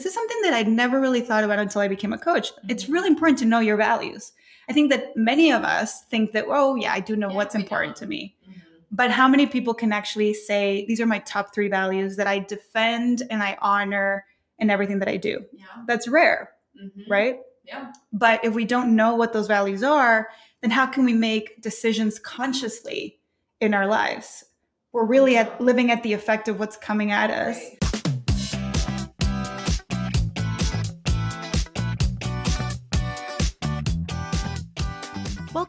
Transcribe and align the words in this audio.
this 0.00 0.06
is 0.06 0.14
something 0.14 0.40
that 0.42 0.54
I'd 0.54 0.68
never 0.68 0.98
really 0.98 1.20
thought 1.20 1.44
about 1.44 1.58
until 1.58 1.82
I 1.82 1.88
became 1.88 2.12
a 2.14 2.18
coach. 2.18 2.52
It's 2.68 2.88
really 2.88 3.08
important 3.08 3.38
to 3.40 3.44
know 3.44 3.58
your 3.60 3.76
values. 3.76 4.32
I 4.68 4.72
think 4.72 4.90
that 4.90 5.14
many 5.16 5.52
of 5.52 5.62
us 5.62 6.04
think 6.04 6.32
that, 6.32 6.46
oh, 6.48 6.74
yeah, 6.76 6.92
I 6.92 7.00
do 7.00 7.16
know 7.16 7.28
Yeah, 7.28 7.34
what's 7.36 7.54
important 7.54 7.96
don't. 7.96 8.04
to 8.04 8.08
me. 8.08 8.36
Mhm. 8.48 8.54
But 8.90 9.10
how 9.10 9.28
many 9.28 9.46
people 9.46 9.74
can 9.74 9.92
actually 9.92 10.32
say, 10.32 10.84
these 10.88 11.00
are 11.00 11.06
my 11.06 11.18
top 11.20 11.52
three 11.54 11.68
values 11.68 12.16
that 12.16 12.26
I 12.26 12.38
defend 12.38 13.22
and 13.30 13.42
I 13.42 13.58
honor 13.60 14.24
in 14.58 14.70
everything 14.70 14.98
that 15.00 15.08
I 15.08 15.16
do? 15.18 15.44
Yeah. 15.52 15.64
That's 15.86 16.08
rare, 16.08 16.52
Mhm. 16.82 17.04
right? 17.08 17.40
Yeah. 17.64 17.92
But 18.12 18.42
if 18.44 18.54
we 18.54 18.64
don't 18.64 18.96
know 18.96 19.14
what 19.16 19.32
those 19.32 19.48
values 19.48 19.82
are, 19.82 20.28
then 20.62 20.70
how 20.70 20.86
can 20.86 21.04
we 21.04 21.12
make 21.12 21.60
decisions 21.60 22.18
consciously 22.18 23.18
in 23.60 23.74
our 23.74 23.86
lives? 23.86 24.44
We're 24.92 25.04
really 25.04 25.36
at, 25.36 25.60
living 25.60 25.90
at 25.90 26.02
the 26.02 26.12
effect 26.12 26.48
of 26.48 26.58
what's 26.58 26.76
coming 26.76 27.12
at 27.12 27.30
us. 27.30 27.56
Right. 27.58 27.89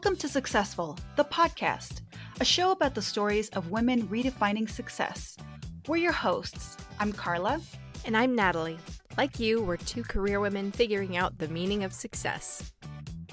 Welcome 0.04 0.18
to 0.18 0.28
Successful, 0.28 0.98
the 1.14 1.24
podcast, 1.24 2.00
a 2.40 2.44
show 2.44 2.72
about 2.72 2.92
the 2.92 3.00
stories 3.00 3.48
of 3.50 3.70
women 3.70 4.08
redefining 4.08 4.68
success. 4.68 5.36
We're 5.86 5.98
your 5.98 6.10
hosts. 6.10 6.76
I'm 6.98 7.12
Karla. 7.12 7.60
And 8.04 8.16
I'm 8.16 8.34
Natalie. 8.34 8.80
Like 9.16 9.38
you, 9.38 9.62
we're 9.62 9.76
two 9.76 10.02
career 10.02 10.40
women 10.40 10.72
figuring 10.72 11.16
out 11.16 11.38
the 11.38 11.46
meaning 11.46 11.84
of 11.84 11.92
success. 11.92 12.72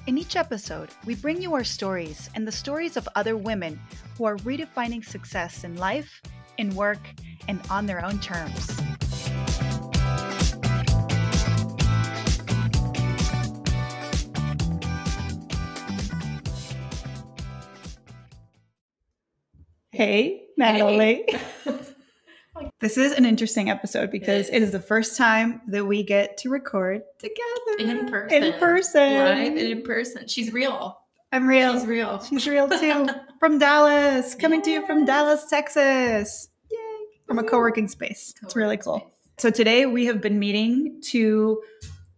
In 0.05 0.19
each 0.19 0.35
episode, 0.35 0.89
we 1.07 1.15
bring 1.15 1.41
you 1.41 1.55
our 1.55 1.63
stories 1.63 2.29
and 2.35 2.47
the 2.47 2.51
stories 2.51 2.97
of 2.97 3.09
other 3.15 3.35
women 3.35 3.81
who 4.15 4.25
are 4.25 4.37
redefining 4.37 5.03
success 5.03 5.63
in 5.63 5.75
life, 5.75 6.21
in 6.59 6.75
work, 6.75 7.01
and 7.47 7.59
on 7.71 7.87
their 7.87 8.05
own 8.05 8.20
terms. 8.20 8.79
Hey, 20.03 20.43
Natalie. 20.55 21.25
This 22.79 22.97
is 22.97 23.11
an 23.11 23.25
interesting 23.25 23.69
episode 23.69 24.11
because 24.11 24.47
It 24.47 24.53
it 24.55 24.61
is. 24.61 24.67
is 24.67 24.71
the 24.71 24.79
first 24.79 25.17
time 25.17 25.59
that 25.67 25.83
we 25.85 26.03
get 26.03 26.37
to 26.37 26.49
record 26.49 27.01
together 27.17 27.77
In 27.79 28.07
person. 28.07 28.43
In 28.43 28.53
person. 28.59 29.13
Live 29.13 29.47
and 29.47 29.57
in 29.57 29.81
person. 29.81 30.25
She's 30.29 30.53
real. 30.53 30.97
I'm 31.33 31.45
real. 31.47 31.73
She's 31.73 31.85
real. 31.85 32.23
She's 32.23 32.47
real 32.47 32.70
too. 32.70 33.07
from 33.41 33.59
Dallas, 33.59 34.35
coming 34.35 34.61
to 34.61 34.71
you 34.71 34.85
from 34.87 35.03
Dallas, 35.03 35.45
Texas. 35.49 36.47
Yay. 36.71 36.77
From 37.27 37.39
a 37.39 37.43
co-working 37.43 37.89
space. 37.89 38.33
It's 38.41 38.55
really 38.55 38.77
cool. 38.77 38.99
space. 38.99 39.11
So 39.37 39.49
today 39.49 39.85
we 39.85 40.05
have 40.05 40.21
been 40.21 40.39
meeting 40.39 41.01
to 41.07 41.61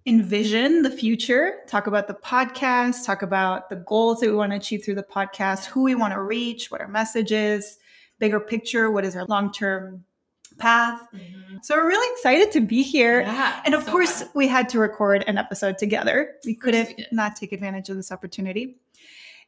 envision 0.06 0.82
the 0.82 0.90
future, 0.90 1.60
talk 1.68 1.88
about 1.88 2.08
the 2.08 2.14
podcast, 2.16 3.06
talk 3.06 3.22
about 3.22 3.70
the 3.70 3.76
goals 3.76 4.20
that 4.20 4.30
we 4.30 4.36
want 4.36 4.52
to 4.52 4.56
achieve 4.58 4.84
through 4.84 4.96
the 4.96 5.04
podcast, 5.04 5.66
who 5.66 5.84
we 5.84 5.96
want 5.96 6.14
to 6.14 6.22
reach, 6.22 6.72
what 6.72 6.82
our 6.82 6.88
message 6.88 7.32
is, 7.32 7.78
bigger 8.20 8.40
picture, 8.40 8.90
what 8.90 9.06
is 9.06 9.16
our 9.16 9.26
long-term 9.26 10.04
path. 10.58 11.02
Mhm. 11.14 11.64
So 11.64 11.76
we're 11.76 11.88
really 11.88 12.14
excited 12.14 12.52
to 12.54 12.62
be 12.62 12.84
here. 12.84 13.22
Yeah. 13.22 13.62
And 13.66 13.74
of 13.74 13.84
so 13.84 13.92
course, 13.92 14.22
fun. 14.22 14.32
we 14.34 14.48
had 14.48 14.70
to 14.70 14.80
record 14.80 15.24
an 15.28 15.38
episode 15.38 15.78
together. 15.78 16.36
We 16.46 16.56
couldn't 16.56 17.02
not 17.12 17.36
take 17.36 17.52
advantage 17.52 17.90
of 17.90 17.96
this 17.96 18.12
opportunity. 18.12 18.78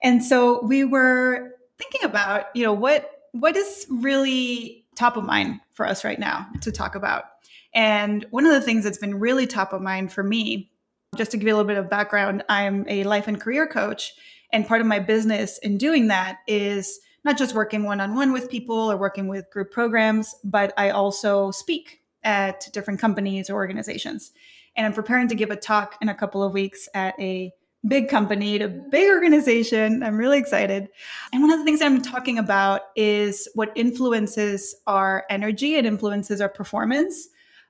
And 0.01 0.23
so 0.23 0.63
we 0.63 0.83
were 0.83 1.51
thinking 1.77 2.03
about, 2.03 2.45
you 2.55 2.63
know, 2.63 2.73
what 2.73 3.09
what 3.31 3.55
is 3.55 3.87
really 3.89 4.85
top 4.95 5.17
of 5.17 5.23
mind 5.23 5.59
for 5.73 5.87
us 5.87 6.03
right 6.03 6.19
now 6.19 6.47
to 6.61 6.71
talk 6.71 6.93
about. 6.95 7.25
And 7.73 8.25
one 8.29 8.45
of 8.45 8.53
the 8.53 8.61
things 8.61 8.83
that's 8.83 8.97
been 8.97 9.19
really 9.19 9.47
top 9.47 9.73
of 9.73 9.81
mind 9.81 10.11
for 10.11 10.23
me, 10.23 10.71
just 11.15 11.31
to 11.31 11.37
give 11.37 11.47
you 11.47 11.53
a 11.53 11.57
little 11.57 11.67
bit 11.67 11.77
of 11.77 11.89
background, 11.89 12.43
I'm 12.49 12.85
a 12.87 13.03
life 13.03 13.27
and 13.27 13.39
career 13.39 13.67
coach. 13.67 14.13
And 14.51 14.67
part 14.67 14.81
of 14.81 14.87
my 14.87 14.99
business 14.99 15.57
in 15.59 15.77
doing 15.77 16.07
that 16.07 16.39
is 16.47 16.99
not 17.23 17.37
just 17.37 17.55
working 17.55 17.83
one 17.83 18.01
on 18.01 18.15
one 18.15 18.33
with 18.33 18.49
people 18.49 18.91
or 18.91 18.97
working 18.97 19.27
with 19.27 19.49
group 19.49 19.71
programs, 19.71 20.35
but 20.43 20.73
I 20.77 20.89
also 20.91 21.51
speak 21.51 22.01
at 22.23 22.67
different 22.73 22.99
companies 22.99 23.49
or 23.49 23.53
organizations. 23.55 24.31
And 24.75 24.85
I'm 24.85 24.93
preparing 24.93 25.27
to 25.29 25.35
give 25.35 25.49
a 25.49 25.55
talk 25.55 25.95
in 26.01 26.09
a 26.09 26.15
couple 26.15 26.43
of 26.43 26.53
weeks 26.53 26.87
at 26.93 27.19
a 27.19 27.51
big 27.87 28.09
company, 28.09 28.59
a 28.61 28.67
big 28.67 29.09
organization. 29.09 30.03
I'm 30.03 30.17
really 30.17 30.37
excited. 30.37 30.87
And 31.31 31.41
one 31.41 31.51
of 31.51 31.59
the 31.59 31.65
things 31.65 31.81
I'm 31.81 32.01
talking 32.01 32.37
about 32.37 32.81
is 32.95 33.47
what 33.55 33.71
influences 33.75 34.75
our 34.87 35.25
energy 35.29 35.77
and 35.77 35.85
influences 35.85 36.39
our 36.39 36.49
performance 36.49 37.27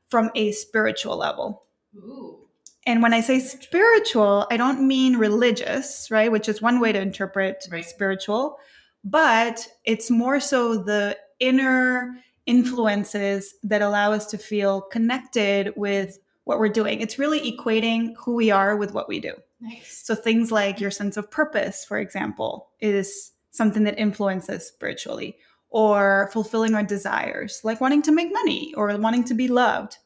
from 0.10 0.30
a 0.36 0.52
spiritual 0.52 1.18
level. 1.18 1.64
Ooh. 1.96 2.40
And 2.86 3.02
when 3.02 3.14
I 3.14 3.22
say 3.22 3.40
spiritual, 3.40 4.46
I 4.52 4.58
don't 4.58 4.86
mean 4.86 5.16
religious, 5.16 6.10
right? 6.12 6.32
Which 6.32 6.50
is 6.50 6.62
one 6.62 6.80
way 6.80 6.92
to 6.92 7.00
interpret 7.00 7.66
Right. 7.72 7.86
spiritual, 7.86 8.58
but 9.04 9.68
it's 9.86 10.10
more 10.10 10.40
so 10.40 10.76
the 10.76 11.18
inner 11.40 12.18
influences 12.46 13.56
that 13.64 13.82
allow 13.82 14.12
us 14.12 14.26
to 14.28 14.38
feel 14.38 14.82
connected 14.82 15.74
with 15.78 16.20
what 16.44 16.60
we're 16.60 16.68
doing. 16.70 17.00
It's 17.00 17.18
really 17.18 17.40
equating 17.52 18.14
who 18.18 18.36
we 18.36 18.52
are 18.52 18.76
with 18.76 18.94
what 18.94 19.08
we 19.08 19.20
do. 19.20 19.34
Nice. 19.62 20.02
So 20.06 20.14
things 20.14 20.52
like 20.52 20.82
your 20.82 20.92
sense 20.92 21.16
of 21.16 21.32
purpose, 21.32 21.86
for 21.86 22.00
example, 22.00 22.70
is 22.82 23.32
something 23.52 23.86
that 23.86 23.98
influences 23.98 24.68
spiritually, 24.68 25.38
or 25.74 26.30
fulfilling 26.32 26.76
our 26.76 26.84
desires, 26.84 27.60
like 27.64 27.82
wanting 27.82 28.04
to 28.04 28.12
make 28.12 28.32
money 28.32 28.72
or 28.76 28.96
wanting 28.98 29.24
to 29.24 29.34
be 29.34 29.48
loved. 29.48 29.98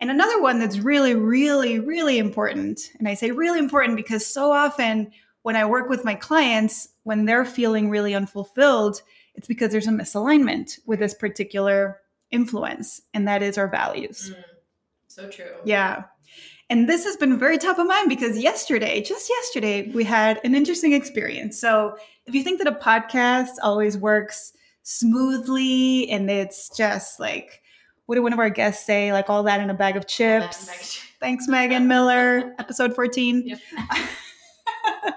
And 0.00 0.10
another 0.10 0.40
one 0.40 0.58
that's 0.58 0.78
really, 0.78 1.14
really, 1.14 1.78
really 1.78 2.18
important, 2.18 2.80
and 2.98 3.06
I 3.06 3.14
say 3.14 3.30
really 3.30 3.58
important 3.58 3.96
because 3.96 4.26
so 4.26 4.50
often 4.50 5.12
when 5.42 5.54
I 5.54 5.66
work 5.66 5.90
with 5.90 6.04
my 6.04 6.14
clients, 6.14 6.88
when 7.04 7.26
they're 7.26 7.44
feeling 7.44 7.90
really 7.90 8.14
unfulfilled, 8.14 9.02
it's 9.34 9.46
because 9.46 9.70
there's 9.70 9.86
a 9.86 9.90
misalignment 9.90 10.80
with 10.86 10.98
this 10.98 11.14
particular 11.14 12.00
influence, 12.30 13.02
and 13.12 13.28
that 13.28 13.42
is 13.42 13.58
our 13.58 13.68
values. 13.68 14.32
Mm. 14.34 14.44
So 15.08 15.28
true. 15.28 15.56
Yeah. 15.64 16.04
And 16.70 16.88
this 16.88 17.04
has 17.04 17.18
been 17.18 17.38
very 17.38 17.58
top 17.58 17.78
of 17.78 17.86
mind 17.86 18.08
because 18.08 18.38
yesterday, 18.38 19.02
just 19.02 19.28
yesterday, 19.28 19.90
we 19.92 20.04
had 20.04 20.40
an 20.42 20.54
interesting 20.54 20.94
experience. 20.94 21.60
So, 21.60 21.98
if 22.24 22.34
you 22.34 22.42
think 22.42 22.62
that 22.62 22.66
a 22.66 22.72
podcast 22.72 23.56
always 23.62 23.98
works 23.98 24.54
smoothly 24.82 26.08
and 26.10 26.30
it's 26.30 26.68
just 26.76 27.18
like, 27.20 27.62
what 28.06 28.16
did 28.16 28.22
one 28.22 28.32
of 28.32 28.38
our 28.38 28.50
guests 28.50 28.84
say? 28.86 29.12
Like 29.12 29.30
all 29.30 29.42
that 29.44 29.60
in 29.60 29.70
a 29.70 29.74
bag 29.74 29.96
of 29.96 30.06
chips. 30.06 30.66
next- 30.66 31.00
Thanks, 31.20 31.46
Megan 31.46 31.86
Miller, 31.86 32.54
episode 32.58 32.94
14. 32.96 33.44
Yep. 33.46 33.58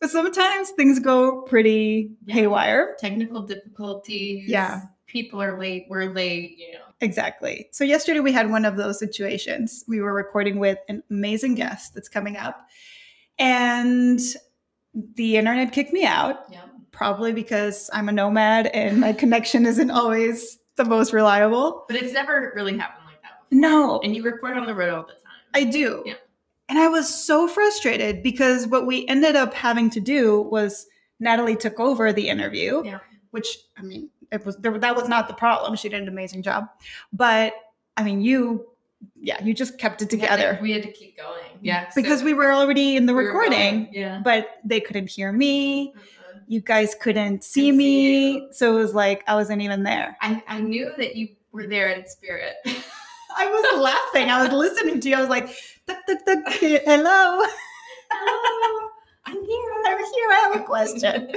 but 0.00 0.10
sometimes 0.10 0.70
things 0.70 0.98
go 0.98 1.42
pretty 1.42 2.10
Yeah. 2.24 2.34
haywire. 2.34 2.96
Technical 2.98 3.42
difficulties. 3.42 4.48
Yeah. 4.48 4.82
People 5.06 5.40
are 5.40 5.58
late. 5.58 5.86
We're 5.88 6.12
late. 6.12 6.56
You 6.58 6.72
know. 6.72 6.80
Exactly. 7.00 7.68
So 7.72 7.84
yesterday 7.84 8.20
we 8.20 8.32
had 8.32 8.50
one 8.50 8.64
of 8.64 8.76
those 8.76 8.98
situations. 8.98 9.84
We 9.86 10.00
were 10.00 10.12
recording 10.14 10.58
with 10.58 10.78
an 10.88 11.02
amazing 11.10 11.54
guest 11.54 11.94
that's 11.94 12.08
coming 12.08 12.36
up, 12.36 12.66
and 13.38 14.18
the 15.14 15.36
internet 15.36 15.72
kicked 15.72 15.92
me 15.92 16.04
out, 16.04 16.36
Yeah. 16.50 16.62
Probably 16.92 17.32
because 17.32 17.90
I'm 17.92 18.08
a 18.08 18.12
nomad 18.12 18.66
and 18.68 19.00
my 19.00 19.12
connection 19.12 19.66
isn't 19.66 19.90
always 19.90 20.58
the 20.76 20.84
most 20.84 21.12
reliable. 21.12 21.84
But 21.88 21.96
it's 21.96 22.12
never 22.12 22.52
really 22.54 22.76
happened 22.76 23.04
like 23.06 23.20
that. 23.22 23.48
Before. 23.50 23.60
No, 23.60 24.00
And 24.04 24.14
you 24.14 24.22
record 24.22 24.56
on 24.56 24.66
the 24.66 24.74
road 24.74 24.90
all 24.94 25.02
the 25.02 25.12
time. 25.12 25.20
I 25.54 25.64
do. 25.64 26.02
Yeah. 26.06 26.14
And 26.68 26.78
I 26.78 26.88
was 26.88 27.12
so 27.12 27.48
frustrated 27.48 28.22
because 28.22 28.66
what 28.66 28.86
we 28.86 29.06
ended 29.08 29.36
up 29.36 29.52
having 29.52 29.90
to 29.90 30.00
do 30.00 30.42
was 30.42 30.86
Natalie 31.20 31.56
took 31.56 31.78
over 31.80 32.12
the 32.12 32.28
interview, 32.28 32.82
Yeah. 32.84 33.00
which 33.30 33.58
I 33.76 33.82
mean, 33.82 34.08
it 34.30 34.46
was 34.46 34.56
there, 34.58 34.78
that 34.78 34.96
was 34.96 35.08
not 35.08 35.28
the 35.28 35.34
problem. 35.34 35.76
She 35.76 35.88
did 35.90 36.00
an 36.00 36.08
amazing 36.08 36.42
job. 36.42 36.66
But 37.12 37.54
I 37.96 38.02
mean, 38.02 38.22
you, 38.22 38.66
yeah, 39.20 39.42
you 39.44 39.52
just 39.52 39.78
kept 39.78 40.00
it 40.00 40.10
We 40.12 40.18
had 40.20 40.36
to- 40.36 40.36
together 40.42 40.58
We 40.62 40.70
had 40.72 40.82
to 40.84 40.92
keep 40.92 41.18
going. 41.18 41.58
Yeah. 41.60 41.90
because 41.94 42.20
so 42.20 42.24
we 42.24 42.32
were 42.32 42.52
already 42.52 42.96
in 42.96 43.04
the 43.06 43.12
we 43.14 43.24
recording, 43.26 43.84
going. 43.84 43.88
Yeah. 43.92 44.20
but 44.24 44.48
they 44.64 44.80
couldn't 44.80 45.10
hear 45.10 45.30
me. 45.32 45.92
Uh-uh. 45.94 46.02
You 46.48 46.60
guys 46.60 46.94
couldn't 46.94 47.44
see 47.44 47.62
Couldn't 47.68 47.72
see 47.72 47.72
me. 47.72 48.32
you. 48.34 48.48
so 48.52 48.76
it 48.76 48.80
was 48.80 48.94
like 48.94 49.24
I 49.28 49.34
wasn't 49.34 49.62
even 49.62 49.82
there. 49.82 50.16
I, 50.20 50.42
I 50.48 50.60
knew 50.60 50.92
that 50.98 51.16
you 51.16 51.28
were 51.52 51.66
there 51.66 51.88
in 51.90 52.06
spirit. 52.06 52.54
I 53.36 53.46
was 53.46 53.80
laughing. 53.80 54.30
I 54.30 54.42
was 54.42 54.52
listening 54.52 55.00
to 55.00 55.08
you. 55.08 55.16
I 55.16 55.20
was 55.20 55.30
like, 55.30 55.48
duck, 55.86 55.98
duck, 56.06 56.18
duck, 56.26 56.38
hello. 56.48 57.42
Hello, 58.10 58.88
I'm 59.26 59.44
here. 59.44 59.72
I'm 59.86 59.98
here. 59.98 60.28
I 60.30 60.50
have 60.52 60.56
a 60.60 60.64
question. 60.64 61.32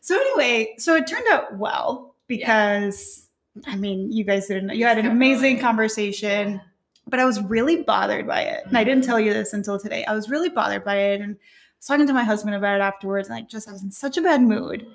So 0.00 0.16
anyway, 0.16 0.74
so 0.78 0.96
it 0.96 1.06
turned 1.06 1.26
out 1.30 1.56
well 1.56 2.16
because 2.26 3.28
I 3.66 3.76
mean, 3.76 4.10
you 4.12 4.24
guys 4.24 4.46
didn't. 4.48 4.66
know. 4.66 4.74
You 4.74 4.84
had 4.84 4.98
an 4.98 5.06
amazing 5.06 5.60
conversation, 5.60 6.60
but 7.06 7.20
I 7.20 7.24
was 7.24 7.40
really 7.42 7.82
bothered 7.82 8.26
by 8.26 8.42
it, 8.42 8.64
and 8.66 8.76
I 8.76 8.84
didn't 8.84 9.04
tell 9.04 9.20
you 9.20 9.32
this 9.32 9.52
until 9.52 9.78
today. 9.78 10.04
I 10.04 10.14
was 10.14 10.28
really 10.28 10.48
bothered 10.48 10.84
by 10.84 10.96
it, 10.96 11.20
and 11.20 11.36
was 11.82 11.86
talking 11.88 12.06
to 12.06 12.12
my 12.12 12.22
husband 12.22 12.54
about 12.54 12.76
it 12.76 12.82
afterwards, 12.82 13.28
and 13.28 13.36
I 13.36 13.42
just 13.42 13.68
I 13.68 13.72
was 13.72 13.82
in 13.82 13.90
such 13.90 14.16
a 14.16 14.22
bad 14.22 14.40
mood, 14.40 14.86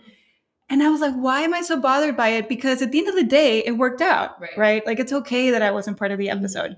and 0.70 0.82
I 0.82 0.90
was 0.90 1.02
like, 1.02 1.14
why 1.16 1.42
am 1.42 1.54
I 1.54 1.62
so 1.62 1.78
bothered 1.80 2.16
by 2.16 2.30
it? 2.30 2.48
Because 2.48 2.82
at 2.82 2.92
the 2.94 3.00
end 3.00 3.10
of 3.10 3.16
the 3.16 3.24
day, 3.24 3.60
it 3.66 3.72
worked 3.78 4.02
out, 4.02 4.40
Right. 4.42 4.58
right? 4.58 4.86
Like 4.88 5.00
it's 5.00 5.12
okay 5.14 5.52
that 5.52 5.62
I 5.62 5.72
wasn't 5.72 5.98
part 5.98 6.12
of 6.12 6.18
the 6.18 6.28
Mhm. 6.28 6.38
episode. 6.38 6.78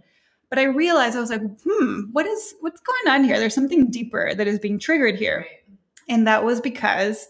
But 0.50 0.58
I 0.58 0.64
realized 0.64 1.16
I 1.16 1.20
was 1.20 1.30
like, 1.30 1.42
hmm, 1.64 2.02
what 2.12 2.26
is 2.26 2.56
what's 2.62 2.82
going 2.82 3.14
on 3.16 3.24
here? 3.24 3.38
There's 3.40 3.54
something 3.54 3.92
deeper 3.92 4.34
that 4.34 4.48
is 4.48 4.58
being 4.58 4.80
triggered 4.80 5.16
here. 5.16 5.38
Right. 5.48 5.78
And 6.08 6.26
that 6.26 6.44
was 6.44 6.60
because 6.60 7.28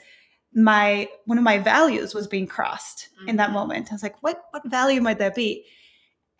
my 0.53 1.07
one 1.25 1.37
of 1.37 1.43
my 1.43 1.57
values 1.57 2.15
was 2.15 2.27
being 2.27 2.47
crossed 2.47 3.09
in 3.27 3.35
that 3.35 3.49
Mhm. 3.49 3.53
moment. 3.53 3.91
I 3.91 3.95
was 3.95 4.03
like, 4.03 4.15
what 4.23 4.45
what 4.51 4.63
value 4.69 5.01
might 5.01 5.19
that 5.19 5.35
be? 5.35 5.65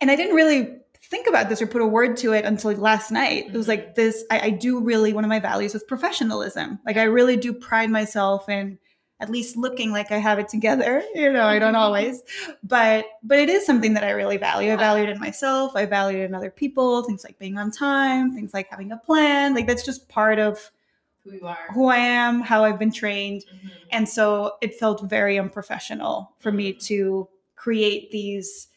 And 0.00 0.10
I 0.10 0.16
didn't 0.16 0.34
really 0.34 0.78
think 1.02 1.26
about 1.26 1.48
this 1.48 1.62
or 1.62 1.66
put 1.66 1.82
a 1.82 1.86
word 1.86 2.16
to 2.18 2.32
it 2.32 2.44
until 2.44 2.72
last 2.72 3.10
night. 3.10 3.46
It 3.46 3.52
was 3.52 3.66
mm-hmm. 3.66 3.70
like 3.70 3.94
this, 3.94 4.24
I, 4.30 4.40
I 4.40 4.50
do 4.50 4.80
really 4.80 5.12
one 5.12 5.24
of 5.24 5.28
my 5.28 5.40
values 5.40 5.74
is 5.74 5.82
professionalism. 5.82 6.78
Like 6.84 6.96
I 6.96 7.04
really 7.04 7.36
do 7.36 7.52
pride 7.52 7.90
myself 7.90 8.48
in 8.48 8.78
at 9.20 9.28
least 9.28 9.56
looking 9.56 9.92
like 9.92 10.10
I 10.10 10.16
have 10.16 10.38
it 10.38 10.48
together. 10.48 11.02
You 11.14 11.30
know, 11.32 11.44
I 11.44 11.58
don't 11.58 11.74
mm-hmm. 11.74 11.82
always. 11.82 12.22
But 12.62 13.04
but 13.22 13.38
it 13.38 13.48
is 13.48 13.66
something 13.66 13.94
that 13.94 14.04
I 14.04 14.10
really 14.10 14.38
value. 14.38 14.72
I 14.72 14.76
value 14.76 15.04
it 15.04 15.10
in 15.10 15.20
myself. 15.20 15.72
I 15.74 15.84
value 15.84 16.18
it 16.18 16.24
in 16.24 16.34
other 16.34 16.50
people, 16.50 17.02
things 17.02 17.24
like 17.24 17.38
being 17.38 17.58
on 17.58 17.70
time, 17.70 18.34
things 18.34 18.54
like 18.54 18.68
having 18.70 18.92
a 18.92 18.96
plan. 18.96 19.54
Like 19.54 19.66
that's 19.66 19.84
just 19.84 20.08
part 20.08 20.38
of 20.38 20.70
Who 21.24 21.32
you 21.32 21.46
are. 21.46 21.68
who 21.74 21.88
I 21.88 21.96
am, 21.96 22.40
how 22.40 22.64
I've 22.64 22.78
been 22.78 22.92
trained. 22.92 23.44
Mhm. 23.52 23.70
And 23.92 24.08
so 24.08 24.56
it 24.62 24.74
felt 24.74 25.08
very 25.10 25.38
unprofessional 25.38 26.32
for 26.38 26.52
me 26.52 26.70
mm-hmm. 26.70 26.78
to 26.86 27.28
create 27.56 28.10
these 28.10 28.68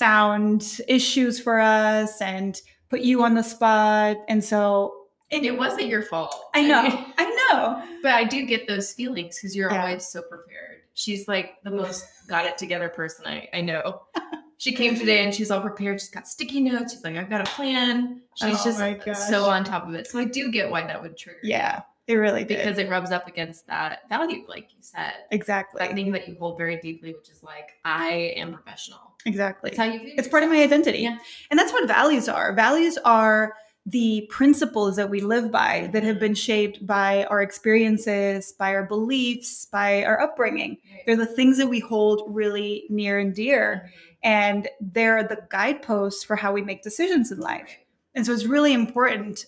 sound 0.00 0.80
issues 0.86 1.40
for 1.40 1.58
us 1.60 2.22
and 2.22 2.60
put 2.88 3.00
you 3.00 3.22
on 3.24 3.34
the 3.34 3.42
spot. 3.42 4.16
And 4.28 4.42
so 4.42 4.94
And 5.32 5.44
it 5.44 5.56
wasn't 5.58 5.86
your 5.88 6.02
fault. 6.02 6.34
I 6.54 6.62
know, 6.62 6.82
mean, 6.84 7.04
I 7.18 7.24
know. 7.52 7.82
but 8.02 8.12
I 8.12 8.24
do 8.24 8.46
get 8.46 8.68
those 8.68 8.92
feelings 8.92 9.36
because 9.36 9.54
you're 9.56 9.70
Yeah. 9.72 9.82
always 9.82 10.06
so 10.06 10.22
prepared. 10.22 10.82
She's 10.94 11.26
like 11.26 11.56
the 11.64 11.70
most 11.70 12.04
got 12.28 12.46
it 12.46 12.56
together 12.56 12.88
person 12.88 13.26
I, 13.26 13.48
I 13.52 13.60
know. 13.60 14.02
She 14.58 14.72
came 14.74 14.94
today 14.94 15.24
and 15.24 15.34
she's 15.34 15.50
all 15.50 15.62
prepared. 15.62 15.98
She's 16.02 16.10
got 16.10 16.28
sticky 16.28 16.60
notes. 16.60 16.92
She's 16.92 17.02
like, 17.02 17.16
I've 17.16 17.30
got 17.30 17.40
a 17.40 17.50
plan. 17.50 18.20
She's 18.34 18.60
Oh 18.60 18.64
just 19.02 19.26
so 19.30 19.46
on 19.46 19.64
top 19.64 19.88
of 19.88 19.94
it. 19.94 20.06
So 20.06 20.18
I 20.18 20.26
do 20.26 20.50
get 20.52 20.70
why 20.70 20.86
that 20.86 21.00
would 21.00 21.16
trigger. 21.16 21.38
Yeah, 21.42 21.80
it 22.06 22.16
really 22.16 22.44
did. 22.44 22.58
Because 22.58 22.76
it 22.76 22.90
rubs 22.90 23.10
up 23.10 23.26
against 23.26 23.66
that 23.68 24.06
value, 24.10 24.44
like 24.46 24.64
you 24.74 24.82
said. 24.82 25.14
exactly. 25.30 25.78
That 25.78 25.94
thing 25.94 26.12
that 26.12 26.28
you 26.28 26.36
hold 26.38 26.58
very 26.58 26.76
deeply, 26.76 27.14
which 27.14 27.30
is 27.30 27.42
like, 27.42 27.70
I 27.86 28.34
am 28.36 28.52
professional. 28.52 29.09
Exactly. 29.26 29.70
It's 29.70 29.78
how 29.78 29.84
you 29.84 30.00
view 30.00 30.14
It's 30.16 30.28
part 30.28 30.42
of 30.42 30.50
my 30.50 30.62
identity. 30.62 31.00
Yeah. 31.00 31.18
And 31.50 31.58
that's 31.58 31.72
what 31.72 31.86
values 31.86 32.28
are. 32.28 32.52
Values 32.54 32.98
are 33.04 33.54
the 33.86 34.26
principles 34.30 34.96
that 34.96 35.08
we 35.10 35.20
live 35.20 35.50
by 35.50 35.88
that 35.92 36.02
have 36.02 36.20
been 36.20 36.34
shaped 36.34 36.86
by 36.86 37.24
our 37.24 37.40
experiences, 37.42 38.52
by 38.52 38.74
our 38.74 38.84
beliefs, 38.84 39.66
by 39.66 40.04
our 40.04 40.20
upbringing. 40.20 40.76
They're 41.06 41.16
the 41.16 41.26
things 41.26 41.56
that 41.58 41.66
we 41.66 41.80
hold 41.80 42.22
really 42.28 42.84
near 42.90 43.18
and 43.18 43.34
dear. 43.34 43.90
And 44.22 44.68
they're 44.80 45.22
the 45.26 45.38
guideposts 45.48 46.24
for 46.24 46.36
how 46.36 46.52
we 46.52 46.62
make 46.62 46.82
decisions 46.82 47.32
in 47.32 47.40
life. 47.40 47.70
And 48.14 48.26
so 48.26 48.32
it's 48.32 48.44
really 48.44 48.74
important. 48.74 49.46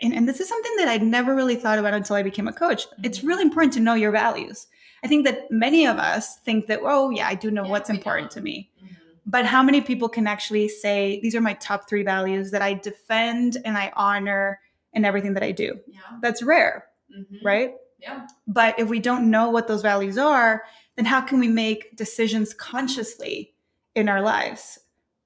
And, 0.00 0.14
and 0.14 0.28
this 0.28 0.38
is 0.38 0.48
something 0.48 0.76
that 0.76 0.86
I'd 0.88 1.02
never 1.02 1.34
really 1.34 1.56
thought 1.56 1.78
about 1.78 1.94
until 1.94 2.14
I 2.14 2.22
became 2.22 2.46
a 2.46 2.52
coach. 2.52 2.86
It's 3.02 3.18
Mhm. 3.20 3.26
really 3.26 3.42
important 3.42 3.72
to 3.74 3.80
know 3.80 3.94
your 3.94 4.12
values. 4.12 4.68
I 5.02 5.08
think 5.08 5.24
that 5.26 5.50
many 5.50 5.86
of 5.86 5.98
us 5.98 6.36
think 6.38 6.68
that, 6.68 6.80
oh, 6.84 7.10
yeah, 7.10 7.26
I 7.26 7.34
do 7.34 7.50
know 7.50 7.64
Yeah, 7.64 7.70
what's 7.70 7.90
important 7.90 8.30
to 8.32 8.40
me 8.40 8.70
Mhm. 8.80 8.88
But 9.26 9.44
how 9.46 9.62
many 9.62 9.80
people 9.80 10.08
can 10.08 10.26
actually 10.26 10.68
say 10.68 11.20
these 11.22 11.34
are 11.34 11.40
my 11.40 11.54
top 11.54 11.88
three 11.88 12.02
values 12.02 12.50
that 12.50 12.62
I 12.62 12.74
defend 12.74 13.56
and 13.64 13.76
I 13.78 13.92
honor 13.96 14.60
in 14.92 15.04
everything 15.04 15.34
that 15.34 15.42
I 15.42 15.52
do? 15.52 15.78
Yeah. 15.86 16.00
That's 16.20 16.42
rare, 16.42 16.86
Mhm. 17.16 17.38
right? 17.42 17.74
Yeah. 17.98 18.26
But 18.46 18.78
if 18.78 18.88
we 18.88 18.98
don't 18.98 19.30
know 19.30 19.48
what 19.50 19.68
those 19.68 19.82
values 19.82 20.18
are, 20.18 20.64
then 20.96 21.04
how 21.04 21.20
can 21.20 21.38
we 21.38 21.48
make 21.48 21.96
decisions 21.96 22.52
consciously 22.52 23.54
in 23.94 24.08
our 24.08 24.20
lives? 24.20 24.78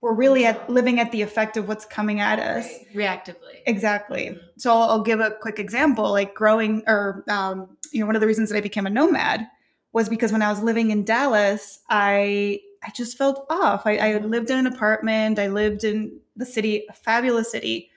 We're 0.03 0.13
really 0.15 0.45
at, 0.45 0.69
living 0.69 1.01
at 1.01 1.11
the 1.11 1.23
effect 1.23 1.57
of 1.57 1.67
what's 1.69 1.87
coming 1.87 2.21
at 2.21 2.39
us. 2.39 2.69
Right. 2.95 3.25
Reactively. 3.25 3.63
Exactly. 3.67 4.27
Mhm. 4.29 4.41
So 4.59 4.71
I'll, 4.71 4.91
I'll 4.91 5.03
give 5.03 5.21
a 5.21 5.31
quick 5.41 5.59
example. 5.59 6.11
Like 6.11 6.35
growing, 6.35 6.83
or 6.87 7.25
um, 7.29 7.77
you 7.93 8.01
know, 8.01 8.07
one 8.07 8.15
of 8.15 8.21
the 8.21 8.27
reasons 8.27 8.51
that 8.51 8.57
I 8.59 8.61
became 8.61 8.87
a 8.87 8.91
nomad 8.91 9.47
was 9.93 10.09
because 10.11 10.31
when 10.33 10.43
I 10.43 10.51
was 10.51 10.63
living 10.63 10.91
in 10.91 11.05
Dallas, 11.05 11.81
I 11.89 12.61
I 12.85 12.91
just 12.91 13.17
felt 13.19 13.47
off. 13.51 13.87
I, 13.87 13.97
I 13.99 14.19
lived 14.19 14.51
in 14.51 14.59
an 14.59 14.67
apartment. 14.67 15.39
I 15.39 15.49
lived 15.49 15.85
in 15.85 16.19
the 16.37 16.47
city, 16.47 16.85
a 16.89 16.93
fabulous 16.93 17.51
city, 17.51 17.91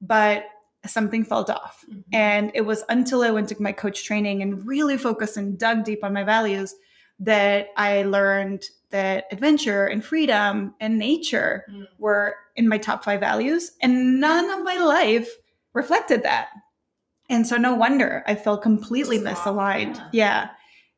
but 0.00 0.44
something 0.86 1.24
felt 1.24 1.50
off. 1.50 1.84
Mhm. 1.90 2.04
And 2.12 2.50
it 2.54 2.60
was 2.62 2.84
until 2.88 3.22
I 3.22 3.30
went 3.30 3.48
to 3.48 3.60
my 3.60 3.72
coach 3.72 4.04
training 4.04 4.42
and 4.42 4.64
really 4.66 4.96
focused 4.96 5.36
and 5.36 5.58
dug 5.58 5.84
deep 5.84 6.04
on 6.04 6.12
my 6.12 6.22
values 6.22 6.74
that 7.18 7.68
I 7.76 8.02
learned 8.04 8.62
that 8.90 9.24
adventure 9.32 9.86
and 9.86 10.04
freedom 10.04 10.74
and 10.80 10.96
nature 10.98 11.64
Mm. 11.70 11.86
were 11.98 12.36
in 12.54 12.68
my 12.68 12.78
top 12.78 13.02
five 13.04 13.18
values. 13.20 13.72
And 13.82 14.20
none 14.20 14.48
of 14.50 14.62
my 14.64 14.76
life 14.76 15.28
reflected 15.72 16.22
that. 16.22 16.48
And 17.28 17.44
so 17.46 17.56
no 17.56 17.74
wonder 17.74 18.22
I 18.28 18.36
felt 18.36 18.62
completely 18.62 19.18
misaligned. 19.18 19.96
yeah. 19.96 20.08
Yeah. 20.12 20.48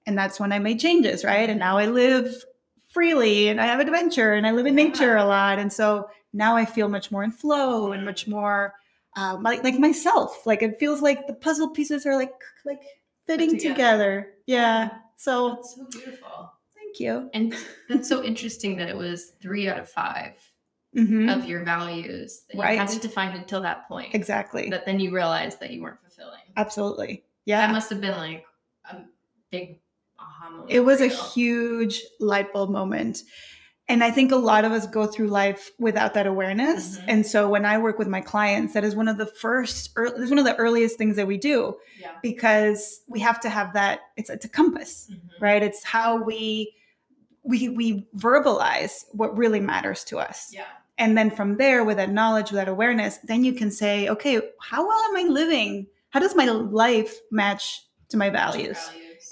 And 0.06 0.16
that's 0.18 0.38
when 0.40 0.52
I 0.52 0.58
made 0.58 0.80
changes, 0.80 1.24
right? 1.24 1.48
And 1.48 1.58
now 1.58 1.78
I 1.78 1.86
live 1.86 2.34
freely 2.88 3.48
and 3.48 3.60
I 3.60 3.66
have 3.66 3.80
adventure 3.80 4.32
and 4.34 4.46
I 4.46 4.50
live 4.52 4.66
in 4.66 4.74
nature 4.74 5.16
a 5.16 5.24
lot. 5.24 5.58
And 5.58 5.72
so 5.72 6.08
now 6.32 6.56
I 6.56 6.64
feel 6.64 6.88
much 6.88 7.10
more 7.10 7.22
in 7.24 7.30
flow 7.30 7.92
and 7.92 8.04
much 8.04 8.26
more 8.26 8.74
um, 9.16 9.42
like, 9.42 9.62
like 9.64 9.78
myself. 9.78 10.46
Like 10.46 10.62
it 10.62 10.78
feels 10.78 11.00
like 11.02 11.26
the 11.26 11.34
puzzle 11.34 11.70
pieces 11.70 12.06
are 12.06 12.16
like 12.16 12.32
like 12.64 12.80
fitting 13.26 13.50
together. 13.50 13.68
together. 13.74 14.30
Yeah. 14.46 14.90
So 15.16 15.56
That's 15.56 15.74
so 15.76 15.86
beautiful. 15.90 16.52
thank 16.74 17.00
you. 17.00 17.28
And 17.34 17.54
that's 17.88 18.08
so 18.08 18.22
interesting 18.24 18.76
that 18.78 18.88
it 18.88 18.96
was 18.96 19.32
three 19.40 19.68
out 19.68 19.78
of 19.78 19.88
five 19.88 20.34
Mhm. 20.96 21.30
of 21.36 21.44
your 21.44 21.62
values 21.64 22.44
that 22.48 22.58
Right. 22.58 22.72
you 22.72 22.78
hadn't 22.78 23.02
defined 23.02 23.36
until 23.36 23.60
that 23.60 23.86
point. 23.88 24.14
Exactly. 24.14 24.70
That 24.70 24.86
then 24.86 24.98
you 24.98 25.14
realized 25.14 25.60
that 25.60 25.70
you 25.70 25.82
weren't 25.82 26.00
fulfilling. 26.00 26.40
Absolutely. 26.56 27.24
Yeah. 27.44 27.66
That 27.66 27.72
must 27.72 27.90
have 27.90 28.00
been 28.00 28.16
like 28.16 28.46
a 28.90 29.02
big 29.50 29.80
aha 30.38 30.50
moment. 30.50 30.70
It 30.70 30.80
was 30.80 31.00
a 31.00 31.08
huge 31.08 32.02
light 32.20 32.52
bulb 32.52 32.70
moment. 32.70 33.22
And 33.90 34.04
I 34.04 34.10
think 34.10 34.32
a 34.32 34.36
lot 34.36 34.66
of 34.66 34.72
us 34.72 34.86
go 34.86 35.06
through 35.06 35.28
life 35.28 35.70
without 35.78 36.12
that 36.14 36.26
awareness. 36.26 36.98
Mhm. 36.98 37.04
And 37.08 37.26
so 37.26 37.48
when 37.48 37.64
I 37.64 37.78
work 37.78 37.98
with 37.98 38.06
my 38.08 38.20
clients, 38.20 38.74
that 38.74 38.84
is 38.84 38.94
one 38.94 39.08
of 39.08 39.16
the 39.16 39.24
first, 39.26 39.90
ear- 39.96 40.06
it's 40.14 40.28
one 40.30 40.38
of 40.38 40.44
the 40.44 40.56
earliest 40.56 40.98
things 40.98 41.16
that 41.16 41.26
we 41.26 41.38
do 41.38 41.74
Yeah. 41.98 42.10
because 42.22 43.00
we 43.08 43.20
have 43.20 43.40
to 43.40 43.48
have 43.48 43.72
that. 43.72 44.00
It's, 44.18 44.28
it's 44.28 44.44
a 44.44 44.48
compass, 44.48 45.08
Mhm. 45.10 45.40
right? 45.40 45.62
It's 45.62 45.82
how 45.84 46.22
we 46.22 46.74
we 47.44 47.68
we 47.70 48.06
verbalize 48.16 49.04
what 49.12 49.36
really 49.38 49.60
matters 49.60 50.04
to 50.04 50.18
us. 50.18 50.50
Yeah. 50.52 50.64
And 50.98 51.16
then 51.16 51.30
from 51.30 51.56
there, 51.56 51.84
with 51.84 51.96
that 51.96 52.10
knowledge, 52.10 52.50
with 52.50 52.58
that 52.60 52.68
awareness, 52.68 53.18
then 53.24 53.44
you 53.44 53.52
can 53.54 53.70
say, 53.70 54.08
okay, 54.08 54.40
how 54.60 54.86
well 54.86 54.98
am 55.08 55.16
I 55.16 55.22
living? 55.28 55.86
How 56.10 56.20
does 56.20 56.34
my 56.34 56.46
life 56.46 57.16
match 57.30 57.86
to 58.10 58.16
my 58.16 58.28
values? 58.30 58.76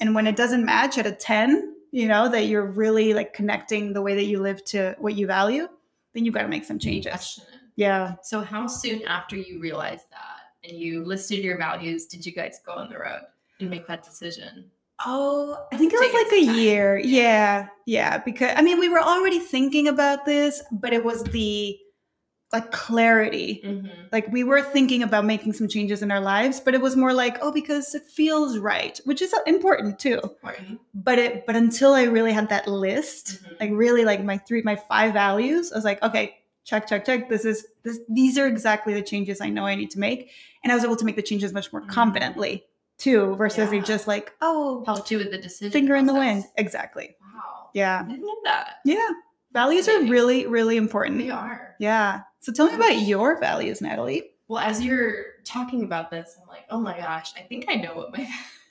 And 0.01 0.15
when 0.15 0.27
it 0.27 0.37
doesn't 0.37 0.65
match 0.65 0.99
at 0.99 1.07
a 1.07 1.13
10, 1.13 1.75
you 1.91 2.09
know, 2.09 2.29
that 2.29 2.47
you're 2.47 2.67
really 2.67 3.15
like 3.15 3.33
connecting 3.33 3.93
the 3.93 4.03
way 4.03 4.15
that 4.15 4.25
you 4.25 4.41
live 4.41 4.65
to 4.67 4.95
what 4.99 5.15
you 5.15 5.27
value, 5.27 5.69
then 6.15 6.25
you've 6.25 6.35
got 6.35 6.43
to 6.43 6.49
make 6.49 6.65
some 6.65 6.79
changes. 6.79 7.41
Yeah. 7.77 8.15
So 8.23 8.41
how 8.41 8.67
soon 8.67 9.03
after 9.07 9.37
you 9.37 9.61
realized 9.61 10.07
that 10.11 10.69
and 10.69 10.79
you 10.79 11.05
listed 11.05 11.45
your 11.45 11.59
values 11.59 12.07
did 12.07 12.25
you 12.25 12.33
guys 12.33 12.61
go 12.65 12.73
on 12.73 12.89
the 12.89 12.99
road 12.99 13.23
and 13.61 13.71
make 13.71 13.87
that 13.87 14.03
decision? 14.03 14.71
Oh, 15.05 15.67
I 15.73 15.77
think 15.77 15.93
it 15.93 16.01
was 16.01 16.13
like 16.13 16.43
a 16.43 16.47
time. 16.47 16.57
year. 16.57 16.99
Yeah. 16.99 17.69
Yeah. 17.85 18.19
Because 18.19 18.55
I 18.57 18.63
mean, 18.63 18.79
we 18.79 18.89
were 18.89 19.01
already 19.01 19.39
thinking 19.39 19.89
about 19.89 20.25
this, 20.25 20.63
but 20.73 20.93
it 20.95 21.05
was 21.05 21.23
the 21.25 21.79
like 22.53 22.71
clarity. 22.71 23.61
Mm-hmm. 23.65 23.89
Like 24.13 24.29
we 24.29 24.45
were 24.45 24.63
thinking 24.63 25.03
about 25.03 25.25
making 25.25 25.53
some 25.53 25.69
changes 25.69 26.03
in 26.03 26.11
our 26.11 26.21
lives, 26.21 26.61
but 26.61 26.75
it 26.75 26.81
was 26.81 26.97
more 26.97 27.13
like, 27.13 27.39
oh, 27.43 27.53
because 27.53 27.95
it 27.95 28.05
feels 28.05 28.57
right, 28.59 28.99
which 29.05 29.21
is 29.21 29.35
important 29.47 29.99
too. 29.99 30.21
Important. 30.23 30.81
But 30.95 31.19
it, 31.19 31.47
but 31.47 31.57
until 31.57 31.93
I 31.95 32.05
really 32.05 32.33
had 32.33 32.49
that 32.51 32.69
list, 32.69 33.41
Mhm. 33.43 33.61
like 33.61 33.71
really 33.73 34.05
like 34.05 34.23
my 34.23 34.39
three, 34.39 34.63
my 34.63 34.77
five 34.77 35.13
values, 35.13 35.73
I 35.73 35.77
was 35.77 35.85
like, 35.85 36.03
okay, 36.03 36.37
check, 36.65 36.87
check, 36.87 37.05
check. 37.05 37.29
This 37.29 37.45
is 37.45 37.67
this. 37.83 37.99
These 38.09 38.39
are 38.39 38.47
exactly 38.47 38.95
the 38.95 39.03
changes 39.03 39.41
I 39.41 39.49
know 39.51 39.67
I 39.67 39.75
need 39.75 39.91
to 39.91 39.99
make, 39.99 40.31
and 40.63 40.73
I 40.73 40.75
was 40.77 40.85
able 40.85 40.97
to 40.97 41.05
make 41.05 41.17
the 41.17 41.23
changes 41.23 41.53
much 41.53 41.73
more 41.73 41.83
Mhm. 41.83 41.89
confidently 41.89 42.65
too, 42.99 43.35
versus 43.37 43.73
Yeah. 43.73 43.79
it 43.81 43.85
just 43.85 44.07
like, 44.07 44.33
oh, 44.41 44.83
Helped 44.87 45.11
you 45.11 45.19
with 45.19 45.31
the 45.31 45.37
decision. 45.39 45.71
finger 45.73 45.97
in 45.97 46.07
the 46.07 46.15
wind. 46.15 46.45
Exactly. 46.57 47.15
Wow. 47.21 47.71
Yeah. 47.75 48.03
I 48.07 48.09
didn't 48.09 48.25
know 48.25 48.37
that. 48.45 48.77
Yeah. 48.87 49.09
Values 49.57 49.89
are 49.89 50.03
really, 50.03 50.47
really 50.47 50.77
important. 50.77 51.19
They 51.19 51.31
are. 51.31 51.75
Yeah. 51.81 52.21
So 52.41 52.53
tell 52.53 52.67
me 52.67 52.75
about 52.75 53.01
your 53.01 53.41
values, 53.41 53.81
Natalie. 53.81 54.31
Well, 54.49 54.63
as 54.63 54.83
you're 54.85 55.25
talking 55.45 55.83
about 55.83 56.11
this, 56.11 56.37
I'm 56.41 56.47
like, 56.47 56.65
oh 56.71 56.79
my 56.79 56.97
gosh, 56.99 57.33
I 57.37 57.41
think 57.41 57.65
I 57.69 57.77
know 57.77 57.95
what 57.97 58.13
my 58.17 58.29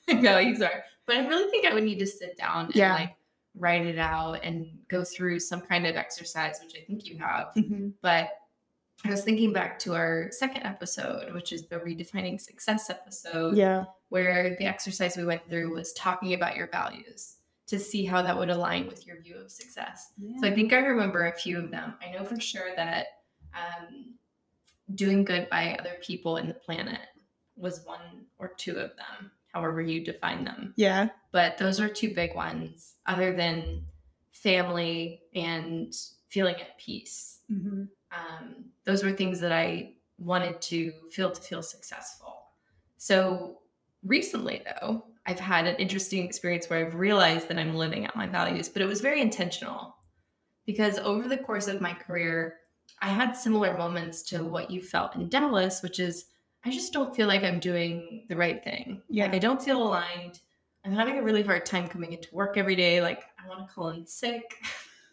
values 0.21 0.61
are. 0.61 0.83
But 1.07 1.17
I 1.17 1.27
really 1.27 1.49
think 1.49 1.65
I 1.65 1.73
would 1.73 1.83
need 1.83 1.97
to 1.99 2.05
sit 2.07 2.37
down 2.37 2.65
and 2.67 2.75
Yeah. 2.75 2.93
like 2.93 3.15
write 3.57 3.85
it 3.85 3.97
out 3.97 4.43
and 4.43 4.67
go 4.87 5.03
through 5.03 5.39
some 5.39 5.59
kind 5.61 5.87
of 5.87 5.95
exercise, 5.95 6.59
which 6.63 6.75
I 6.79 6.85
think 6.85 7.07
you 7.07 7.17
have. 7.17 7.47
Mm-hmm. 7.57 7.89
But 8.01 8.29
I 9.05 9.09
was 9.09 9.23
thinking 9.23 9.53
back 9.53 9.79
to 9.79 9.95
our 9.95 10.27
second 10.31 10.63
episode, 10.67 11.33
which 11.33 11.51
is 11.51 11.67
the 11.67 11.77
redefining 11.79 12.39
success 12.39 12.89
episode, 12.91 13.57
Yeah. 13.57 13.85
where 14.09 14.55
the 14.59 14.65
exercise 14.65 15.17
we 15.17 15.25
went 15.25 15.47
through 15.49 15.73
was 15.73 15.93
talking 15.93 16.33
about 16.35 16.55
your 16.55 16.67
values 16.67 17.37
to 17.67 17.79
see 17.79 18.05
how 18.05 18.21
that 18.21 18.37
would 18.37 18.49
align 18.49 18.87
with 18.87 19.07
your 19.07 19.19
view 19.21 19.35
of 19.37 19.51
success. 19.51 20.11
So 20.39 20.47
I 20.47 20.53
think 20.53 20.71
I 20.71 20.77
remember 20.77 21.25
a 21.25 21.35
few 21.35 21.57
of 21.57 21.71
them. 21.71 21.95
I 22.01 22.11
know 22.11 22.23
for 22.23 22.39
sure 22.39 22.75
that 22.75 23.07
um, 23.53 24.13
doing 24.93 25.23
good 25.23 25.49
by 25.49 25.75
other 25.79 25.95
people 26.01 26.37
in 26.37 26.47
the 26.47 26.53
planet 26.53 26.99
was 27.55 27.85
one 27.85 28.25
or 28.37 28.49
two 28.49 28.73
of 28.73 28.95
them, 28.95 29.31
however 29.51 29.81
you 29.81 30.03
define 30.03 30.43
them. 30.43 30.73
Yeah. 30.75 31.09
But 31.31 31.57
those 31.57 31.79
are 31.79 31.87
two 31.87 32.13
big 32.13 32.35
ones, 32.35 32.95
other 33.07 33.35
than 33.35 33.85
family 34.31 35.21
and 35.33 35.93
feeling 36.29 36.55
at 36.55 36.77
peace. 36.77 37.39
Mm-hmm. 37.51 37.83
Um, 38.11 38.65
those 38.83 39.03
were 39.03 39.11
things 39.11 39.39
that 39.39 39.51
I 39.51 39.93
wanted 40.19 40.61
to 40.61 40.91
feel 41.11 41.31
to 41.31 41.41
feel 41.41 41.63
successful. 41.63 42.43
So 42.97 43.59
recently, 44.03 44.61
though, 44.65 45.05
I've 45.25 45.39
had 45.39 45.65
an 45.65 45.75
interesting 45.77 46.23
experience 46.23 46.69
where 46.69 46.85
I've 46.85 46.95
realized 46.95 47.47
that 47.47 47.57
I'm 47.57 47.75
living 47.75 48.05
out 48.05 48.15
my 48.15 48.27
values, 48.27 48.69
but 48.69 48.81
it 48.81 48.85
was 48.85 49.01
very 49.01 49.21
intentional 49.21 49.95
because 50.65 50.99
over 50.99 51.27
the 51.27 51.37
course 51.37 51.67
of 51.67 51.81
my 51.81 51.93
career, 51.93 52.57
I 53.01 53.09
had 53.09 53.33
similar 53.33 53.77
moments 53.77 54.21
to 54.23 54.43
what 54.43 54.69
you 54.69 54.81
felt 54.81 55.15
in 55.15 55.27
Dallas, 55.29 55.81
which 55.81 55.99
is 55.99 56.25
I 56.63 56.71
just 56.71 56.93
don't 56.93 57.15
feel 57.15 57.27
like 57.27 57.43
I'm 57.43 57.59
doing 57.59 58.25
the 58.29 58.35
right 58.35 58.63
thing. 58.63 59.01
Yeah. 59.09 59.25
Like 59.25 59.35
I 59.35 59.39
don't 59.39 59.61
feel 59.61 59.81
aligned. 59.83 60.39
I'm 60.83 60.93
having 60.93 61.17
a 61.17 61.23
really 61.23 61.43
hard 61.43 61.65
time 61.65 61.87
coming 61.87 62.13
into 62.13 62.33
work 62.33 62.57
every 62.57 62.75
day. 62.75 63.01
Like 63.01 63.23
I 63.43 63.47
want 63.47 63.67
to 63.67 63.73
call 63.73 63.89
in 63.89 64.05
sick. 64.05 64.43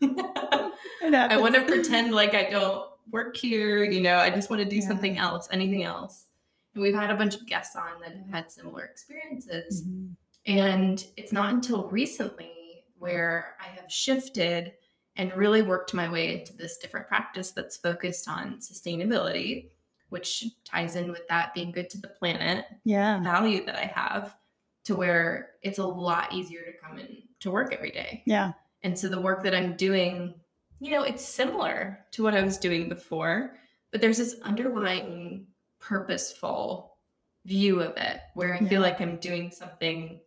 I 0.02 1.36
want 1.38 1.54
to 1.54 1.62
pretend 1.62 2.12
like 2.14 2.34
I 2.34 2.50
don't 2.50 2.88
work 3.10 3.36
here. 3.36 3.84
You 3.84 4.00
know, 4.00 4.16
I 4.16 4.30
just 4.30 4.50
want 4.50 4.62
to 4.62 4.68
do 4.68 4.76
Yeah. 4.76 4.88
something 4.88 5.18
else, 5.18 5.48
anything 5.50 5.82
else. 5.84 6.26
We've 6.74 6.94
had 6.94 7.10
a 7.10 7.16
bunch 7.16 7.34
of 7.34 7.46
guests 7.46 7.76
on 7.76 8.00
that 8.00 8.16
have 8.16 8.28
had 8.30 8.50
similar 8.50 8.84
experiences. 8.84 9.86
Mhm. 9.86 10.16
And 10.46 11.06
it's 11.16 11.32
not 11.32 11.52
until 11.52 11.88
recently 11.88 12.84
where 12.98 13.56
I 13.60 13.66
have 13.66 13.90
shifted 13.90 14.72
and 15.16 15.32
really 15.36 15.60
worked 15.62 15.92
my 15.92 16.08
way 16.10 16.38
into 16.40 16.56
this 16.56 16.78
different 16.78 17.06
practice 17.08 17.50
that's 17.50 17.76
focused 17.76 18.28
on 18.28 18.56
sustainability, 18.58 19.70
which 20.08 20.44
ties 20.64 20.96
in 20.96 21.10
with 21.10 21.26
that 21.28 21.52
being 21.52 21.70
good 21.72 21.90
to 21.90 21.98
the 22.00 22.08
planet, 22.08 22.64
Yeah. 22.84 23.22
value 23.22 23.64
that 23.66 23.76
I 23.76 23.84
have, 23.86 24.36
to 24.84 24.96
where 24.96 25.50
it's 25.62 25.78
a 25.78 25.86
lot 25.86 26.32
easier 26.32 26.64
to 26.64 26.72
come 26.78 26.98
in 26.98 27.22
to 27.40 27.50
work 27.50 27.72
every 27.74 27.90
day. 27.90 28.22
Yeah. 28.26 28.52
And 28.82 28.98
so 28.98 29.08
the 29.08 29.20
work 29.20 29.42
that 29.44 29.54
I'm 29.54 29.76
doing, 29.76 30.34
you 30.80 30.90
know, 30.90 31.02
it's 31.02 31.24
similar 31.24 32.04
to 32.12 32.22
what 32.22 32.34
I 32.34 32.42
was 32.42 32.56
doing 32.58 32.88
before, 32.88 33.56
but 33.90 34.00
there's 34.00 34.18
this 34.18 34.40
underlying 34.42 35.46
purposeful 35.82 36.96
view 37.44 37.80
of 37.80 37.96
it 37.96 38.20
where 38.34 38.54
I 38.54 38.60
Yeah. 38.60 38.68
feel 38.68 38.80
like 38.82 39.00
I'm 39.00 39.16
doing 39.18 39.50
something 39.50 40.20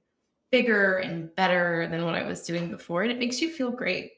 bigger 0.51 0.97
and 0.99 1.33
better 1.35 1.87
than 1.89 2.05
what 2.05 2.15
I 2.15 2.23
was 2.23 2.43
doing 2.43 2.69
before. 2.69 3.03
And 3.03 3.11
it 3.11 3.19
makes 3.19 3.41
you 3.41 3.49
feel 3.49 3.71
great. 3.71 4.11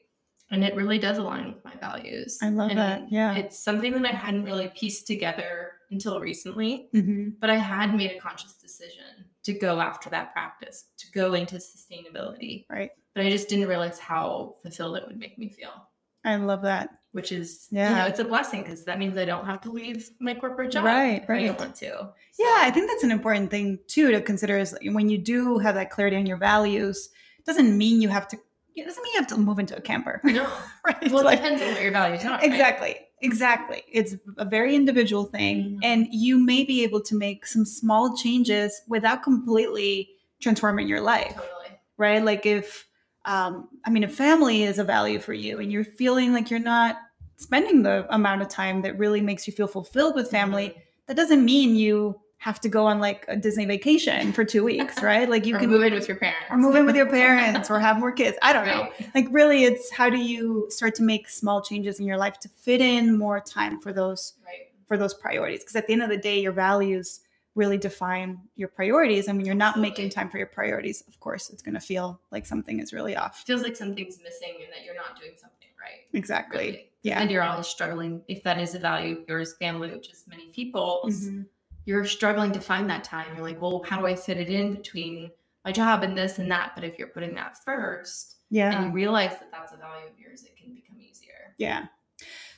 And 0.50 0.64
it 0.64 0.74
really 0.74 0.98
does 0.98 1.18
align 1.18 1.52
with 1.52 1.64
my 1.64 1.74
values. 1.76 2.38
I 2.42 2.48
love 2.50 2.70
And 2.70 2.78
that. 2.78 3.12
Yeah. 3.12 3.34
It's 3.36 3.58
something 3.58 3.92
that 3.94 4.04
I 4.04 4.16
hadn't 4.16 4.44
really 4.44 4.68
pieced 4.74 5.06
together 5.06 5.72
until 5.90 6.20
recently 6.20 6.88
hmm 6.92 7.30
but 7.40 7.48
I 7.50 7.56
had 7.56 7.94
made 7.94 8.10
a 8.12 8.20
conscious 8.20 8.54
decision 8.58 9.24
to 9.44 9.52
go 9.54 9.80
after 9.80 10.10
that 10.10 10.32
practice, 10.32 10.86
to 10.98 11.06
go 11.12 11.34
into 11.34 11.56
sustainability. 11.56 12.66
Right. 12.68 12.90
But 13.14 13.24
I 13.24 13.30
just 13.30 13.48
didn't 13.48 13.68
realize 13.68 13.98
how 13.98 14.56
fulfilled 14.62 14.96
it 14.98 15.06
would 15.06 15.18
make 15.18 15.38
me 15.38 15.48
feel, 15.48 15.88
I 16.24 16.36
love 16.36 16.62
that. 16.62 16.97
Which 17.12 17.32
is, 17.32 17.68
you 17.70 17.78
Yeah. 17.78 17.96
know, 17.98 18.06
it's 18.06 18.18
a 18.20 18.24
blessing 18.24 18.62
because 18.62 18.84
that 18.84 18.98
means 18.98 19.16
I 19.16 19.24
don't 19.24 19.46
have 19.46 19.60
to 19.62 19.70
leave 19.70 20.08
my 20.20 20.34
corporate 20.34 20.70
job. 20.72 20.84
Right, 20.84 21.22
if 21.22 21.30
I 21.30 21.38
don't 21.38 21.48
right. 21.48 21.58
want 21.58 21.74
to. 21.76 22.10
Yeah, 22.38 22.56
I 22.58 22.70
think 22.70 22.88
that's 22.88 23.02
an 23.02 23.10
important 23.10 23.50
thing 23.50 23.78
too 23.86 24.10
to 24.12 24.20
consider 24.20 24.58
is 24.58 24.76
when 24.84 25.08
you 25.08 25.18
do 25.18 25.58
have 25.58 25.74
that 25.74 25.90
clarity 25.90 26.16
on 26.16 26.26
your 26.26 26.36
values, 26.36 27.08
doesn't 27.46 27.76
mean 27.76 28.02
you 28.02 28.08
have 28.10 28.28
to 28.28 28.38
it 28.76 28.84
doesn't 28.84 29.02
mean 29.02 29.12
you 29.14 29.18
have 29.20 29.26
to 29.28 29.36
move 29.36 29.58
into 29.58 29.76
a 29.76 29.80
camper. 29.80 30.20
No. 30.22 30.46
right? 30.86 31.10
Well, 31.10 31.20
it 31.20 31.24
Like- 31.24 31.38
depends 31.42 31.60
on 31.62 31.68
what 31.72 31.82
your 31.82 31.90
values 31.90 32.24
are. 32.24 32.32
right? 32.32 32.44
exactly. 32.44 32.96
Exactly. 33.22 33.82
It's 33.90 34.14
a 34.36 34.44
very 34.44 34.76
individual 34.76 35.24
thing 35.24 35.56
Mhm. 35.64 35.78
and 35.82 36.06
you 36.12 36.38
may 36.38 36.62
be 36.62 36.84
able 36.84 37.00
to 37.00 37.16
make 37.16 37.44
some 37.46 37.64
small 37.64 38.16
changes 38.16 38.80
without 38.86 39.24
completely 39.24 40.10
transforming 40.40 40.86
your 40.86 41.00
life. 41.00 41.34
Totally. 41.34 41.78
right? 41.96 42.22
Like 42.24 42.46
if, 42.46 42.86
um, 43.28 43.68
I 43.84 43.90
mean, 43.90 44.02
a 44.04 44.08
family 44.08 44.62
is 44.64 44.78
a 44.78 44.84
value 44.84 45.18
for 45.20 45.34
you 45.34 45.60
and 45.60 45.70
you're 45.70 45.84
feeling 45.84 46.32
like 46.32 46.50
you're 46.50 46.58
not 46.60 46.96
spending 47.36 47.82
the 47.82 48.06
amount 48.12 48.42
of 48.42 48.48
time 48.48 48.82
that 48.82 48.98
really 48.98 49.20
makes 49.20 49.46
you 49.46 49.52
feel 49.52 49.68
fulfilled 49.68 50.14
with 50.16 50.30
family, 50.30 50.70
Mhm. 50.70 50.82
that 51.06 51.16
doesn't 51.16 51.44
mean 51.44 51.76
you 51.76 52.18
have 52.38 52.60
to 52.60 52.68
go 52.68 52.86
on 52.86 53.00
like 53.00 53.24
a 53.28 53.36
Disney 53.36 53.64
vacation 53.66 54.32
for 54.32 54.44
two 54.44 54.64
weeks, 54.64 55.02
right? 55.02 55.28
Like 55.28 55.44
you 55.44 55.56
can 55.58 55.68
move 55.70 55.82
in 55.82 55.92
with 55.92 56.08
your 56.08 56.16
parents. 56.16 56.46
or 56.50 56.56
move 56.56 56.74
in 56.76 56.86
with 56.86 56.96
your 56.96 57.06
parents 57.06 57.68
or 57.70 57.78
have 57.80 57.98
more 57.98 58.12
kids. 58.12 58.36
I 58.42 58.52
don't 58.52 58.66
know. 58.66 58.88
Like 59.14 59.26
really, 59.30 59.64
it's 59.64 59.90
how 59.92 60.08
do 60.08 60.16
you 60.16 60.66
start 60.70 60.94
to 60.96 61.02
make 61.02 61.28
small 61.28 61.60
changes 61.62 62.00
in 62.00 62.06
your 62.06 62.16
life 62.16 62.38
to 62.40 62.48
fit 62.48 62.80
in 62.80 63.16
more 63.18 63.40
time 63.40 63.80
for 63.80 63.92
those 63.92 64.34
Right. 64.46 64.68
for 64.86 64.96
those 64.96 65.14
priorities? 65.14 65.60
Because 65.60 65.76
at 65.76 65.86
the 65.86 65.92
end 65.92 66.02
of 66.02 66.08
the 66.10 66.16
day, 66.16 66.40
your 66.40 66.52
values 66.52 67.20
really 67.58 67.76
define 67.76 68.38
your 68.54 68.68
priorities. 68.68 69.26
And 69.26 69.36
when 69.36 69.44
you're 69.44 69.54
not 69.54 69.78
making 69.78 70.10
time 70.10 70.30
for 70.30 70.38
your 70.38 70.46
priorities, 70.46 71.02
of 71.08 71.18
course, 71.18 71.50
it's 71.50 71.60
going 71.60 71.74
to 71.74 71.80
feel 71.80 72.20
like 72.30 72.46
something 72.46 72.78
is 72.78 72.92
really 72.92 73.16
off. 73.16 73.42
Feels 73.44 73.62
like 73.62 73.76
something's 73.76 74.18
missing 74.22 74.54
and 74.62 74.72
that 74.72 74.84
you're 74.84 74.94
not 74.94 75.20
doing 75.20 75.32
something 75.36 75.68
right. 75.78 76.06
Exactly. 76.14 76.66
Really. 76.66 76.90
Yeah. 77.02 77.20
And 77.20 77.30
you're 77.30 77.42
always 77.42 77.66
struggling 77.66 78.22
if 78.28 78.44
that 78.44 78.58
is 78.60 78.76
a 78.76 78.78
value 78.78 79.18
of 79.18 79.28
yours, 79.28 79.56
family, 79.58 79.90
which 79.90 80.08
is 80.10 80.24
many 80.28 80.46
people's. 80.52 81.28
Mhm. 81.28 81.46
you're 81.84 82.04
struggling 82.04 82.52
to 82.52 82.60
find 82.60 82.88
that 82.90 83.02
time. 83.02 83.26
You're 83.34 83.46
like, 83.46 83.62
well, 83.62 83.82
how 83.82 83.98
do 83.98 84.06
I 84.06 84.14
fit 84.14 84.36
it 84.36 84.50
in 84.50 84.74
between 84.74 85.30
my 85.64 85.72
job 85.72 86.02
and 86.02 86.16
this 86.16 86.38
and 86.38 86.50
that? 86.50 86.72
But 86.74 86.84
if 86.84 86.98
you're 86.98 87.08
putting 87.08 87.34
that 87.36 87.64
first 87.64 88.36
yeah. 88.50 88.70
and 88.76 88.86
you 88.86 88.92
realize 88.92 89.30
that 89.30 89.50
that's 89.50 89.72
a 89.72 89.78
value 89.78 90.06
of 90.06 90.18
yours, 90.18 90.44
it 90.44 90.54
can 90.54 90.74
become 90.74 91.00
easier. 91.00 91.54
Yeah. 91.56 91.86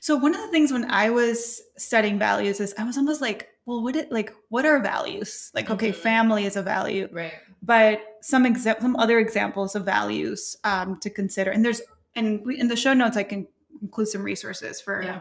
So 0.00 0.16
one 0.16 0.34
of 0.34 0.40
the 0.40 0.48
things 0.48 0.72
when 0.72 0.90
I 0.90 1.10
was 1.10 1.60
studying 1.76 2.18
values 2.18 2.58
is 2.58 2.74
I 2.76 2.82
was 2.82 2.96
almost 2.96 3.20
like, 3.20 3.49
well, 3.66 3.82
what 3.82 3.96
it 3.96 4.10
like 4.10 4.32
what 4.48 4.64
are 4.64 4.80
values? 4.80 5.50
Like, 5.54 5.70
okay, 5.70 5.90
Mhm. 5.92 5.96
family 5.96 6.44
is 6.44 6.56
a 6.56 6.62
value, 6.62 7.08
Right. 7.12 7.32
but 7.62 8.00
some 8.22 8.44
exa- 8.44 8.80
some 8.80 8.96
other 8.96 9.18
examples 9.18 9.74
of 9.74 9.84
values 9.84 10.56
um, 10.64 10.98
to 11.00 11.10
consider. 11.10 11.50
And 11.50 11.64
there's 11.64 11.82
and 12.14 12.44
we, 12.44 12.58
in 12.58 12.68
the 12.68 12.76
show 12.76 12.92
notes 12.94 13.16
I 13.16 13.22
can 13.22 13.46
include 13.82 14.08
some 14.08 14.22
resources 14.22 14.80
for 14.80 15.02
Yeah. 15.02 15.20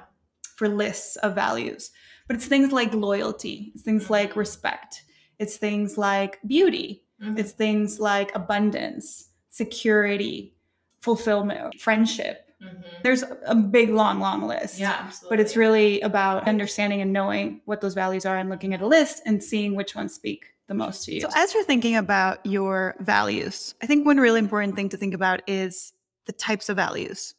for 0.56 0.68
lists 0.68 1.16
of 1.18 1.36
values. 1.36 1.92
But 2.28 2.36
it's 2.36 2.46
things 2.48 2.72
like 2.72 2.94
loyalty, 2.94 3.72
it's 3.74 3.84
things 3.84 4.10
like 4.10 4.36
respect, 4.36 5.04
it's 5.40 5.58
things 5.58 5.98
like 5.98 6.40
beauty, 6.46 7.04
Mhm. 7.22 7.38
it's 7.40 7.52
things 7.54 8.00
like 8.00 8.34
abundance, 8.36 9.30
security, 9.50 10.56
fulfillment, 11.02 11.80
friendship. 11.80 12.49
Mhm. 12.62 12.84
There's 13.04 13.24
a 13.46 13.56
big, 13.56 13.90
long, 13.90 14.20
long 14.20 14.48
list. 14.48 14.80
Yeah, 14.80 14.96
absolutely. 15.00 15.28
But 15.30 15.40
it's 15.40 15.56
really 15.56 16.02
about 16.02 16.48
understanding 16.48 17.02
and 17.02 17.14
knowing 17.14 17.62
what 17.66 17.82
those 17.82 17.94
values 17.94 18.26
are 18.26 18.38
and 18.38 18.50
looking 18.50 18.74
at 18.74 18.82
a 18.82 18.88
list 18.88 19.22
and 19.26 19.42
seeing 19.44 19.76
which 19.76 19.96
ones 19.96 20.14
speak 20.14 20.46
the 20.68 20.74
most 20.74 21.06
to 21.06 21.14
you. 21.14 21.22
So, 21.22 21.30
as 21.36 21.54
you're 21.54 21.64
thinking 21.64 21.96
about 21.96 22.46
your 22.46 22.96
values, 23.00 23.74
I 23.82 23.86
think 23.86 24.06
one 24.06 24.18
really 24.18 24.40
important 24.40 24.76
thing 24.76 24.90
to 24.90 24.98
think 24.98 25.14
about 25.14 25.42
is 25.48 25.94
the 26.26 26.34
types 26.34 26.70
of 26.70 26.76
values 26.76 27.34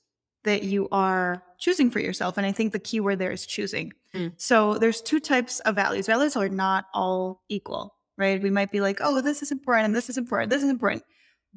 that 0.44 0.62
you 0.62 0.88
are 0.90 1.42
choosing 1.58 1.90
for 1.90 2.00
yourself. 2.00 2.38
And 2.38 2.46
I 2.46 2.52
think 2.52 2.72
the 2.72 2.78
key 2.78 2.98
word 3.00 3.18
there 3.18 3.30
is 3.30 3.46
choosing. 3.46 3.92
Mm. 4.14 4.32
So, 4.38 4.78
there's 4.78 5.02
two 5.02 5.20
types 5.20 5.60
of 5.60 5.74
values. 5.76 6.06
Values 6.06 6.36
are 6.36 6.48
not 6.48 6.86
all 6.94 7.42
equal, 7.48 7.94
right? 8.16 8.42
We 8.42 8.50
might 8.50 8.72
be 8.72 8.80
like, 8.80 8.98
oh, 9.02 9.20
this 9.20 9.42
is 9.42 9.52
important 9.52 9.84
and 9.86 9.94
this 9.94 10.08
is 10.10 10.16
important, 10.18 10.50
this 10.50 10.62
is 10.62 10.70
important. 10.70 11.02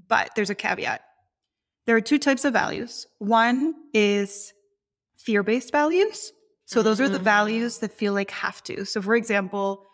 But 0.08 0.32
there's 0.36 0.50
a 0.50 0.56
caveat. 0.56 1.02
There 1.86 1.96
are 1.96 2.02
two 2.02 2.20
types 2.20 2.46
of 2.46 2.54
values. 2.54 3.08
One 3.20 3.74
is 3.94 4.54
fear 5.18 5.44
based 5.44 5.72
values. 5.72 6.32
So 6.66 6.82
those 6.82 7.02
are 7.02 7.10
the 7.10 7.20
Mhm. 7.20 7.24
values 7.24 7.80
that 7.80 7.92
feel 7.92 8.14
like 8.14 8.32
have 8.32 8.64
to. 8.64 8.86
So 8.86 9.02
for 9.02 9.16
example, 9.16 9.86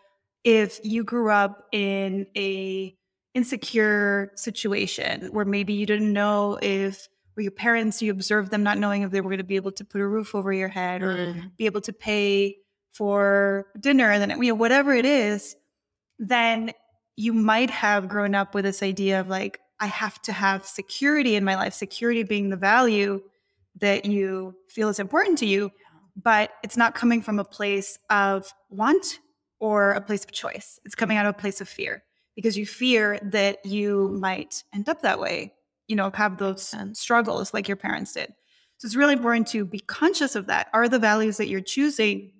if 0.44 0.80
you 0.84 1.04
grew 1.04 1.30
up 1.30 1.66
in 1.72 2.26
a 2.36 2.96
insecure 3.34 4.32
situation 4.36 5.28
where 5.32 5.44
maybe 5.44 5.72
you 5.72 5.86
didn't 5.86 6.12
know 6.12 6.58
if 6.62 7.08
or 7.36 7.42
your 7.42 7.52
parents 7.52 8.02
you 8.02 8.10
observed 8.10 8.50
them 8.50 8.62
not 8.62 8.76
knowing 8.78 9.02
if 9.02 9.10
they 9.12 9.20
were 9.20 9.30
going 9.30 9.38
to 9.38 9.44
be 9.44 9.56
able 9.56 9.70
to 9.72 9.84
put 9.84 10.00
a 10.00 10.06
roof 10.06 10.34
over 10.34 10.52
your 10.52 10.68
head 10.68 11.02
or 11.02 11.16
Mhm. 11.16 11.56
be 11.56 11.66
able 11.66 11.80
to 11.82 11.92
pay 11.92 12.56
for 12.92 13.66
dinner 13.78 14.10
and 14.10 14.20
then 14.20 14.30
you 14.42 14.48
know 14.48 14.54
whatever 14.56 14.92
it 14.92 15.04
is 15.04 15.54
then 16.18 16.72
you 17.16 17.32
might 17.32 17.70
have 17.70 18.08
grown 18.08 18.34
up 18.34 18.52
with 18.54 18.64
this 18.64 18.82
idea 18.82 19.20
of 19.20 19.28
like 19.28 19.60
i 19.80 19.86
have 19.86 20.20
to 20.22 20.32
have 20.32 20.64
security 20.64 21.36
in 21.36 21.44
my 21.44 21.56
life 21.56 21.74
security 21.74 22.22
being 22.22 22.50
the 22.50 22.56
value 22.56 23.20
that 23.80 24.04
you 24.04 24.54
feel 24.68 24.88
is 24.88 24.98
important 24.98 25.38
to 25.38 25.46
you 25.46 25.70
but 26.22 26.50
it's 26.62 26.76
not 26.76 26.94
coming 26.94 27.22
from 27.22 27.38
a 27.38 27.44
place 27.44 27.98
of 28.10 28.52
want 28.68 29.20
or 29.60 29.92
a 29.92 30.00
place 30.00 30.24
of 30.24 30.32
choice 30.32 30.78
it's 30.84 30.94
coming 30.94 31.16
out 31.16 31.26
of 31.26 31.34
a 31.34 31.38
place 31.38 31.60
of 31.60 31.68
fear 31.68 32.02
because 32.36 32.56
you 32.56 32.66
fear 32.66 33.18
that 33.22 33.64
you 33.64 34.16
might 34.20 34.62
end 34.74 34.88
up 34.88 35.02
that 35.02 35.20
way 35.20 35.52
you 35.88 35.96
know 35.96 36.10
have 36.14 36.38
those 36.38 36.74
struggles 36.92 37.54
like 37.54 37.68
your 37.68 37.76
parents 37.76 38.12
did 38.12 38.32
so 38.80 38.86
it's 38.86 38.96
really 38.96 39.12
important 39.12 39.46
to 39.48 39.66
be 39.66 39.80
conscious 39.80 40.34
of 40.34 40.46
that. 40.46 40.68
Are 40.72 40.88
the 40.88 40.98
values 40.98 41.36
that 41.36 41.48
you're 41.48 41.60
choosing, 41.60 42.32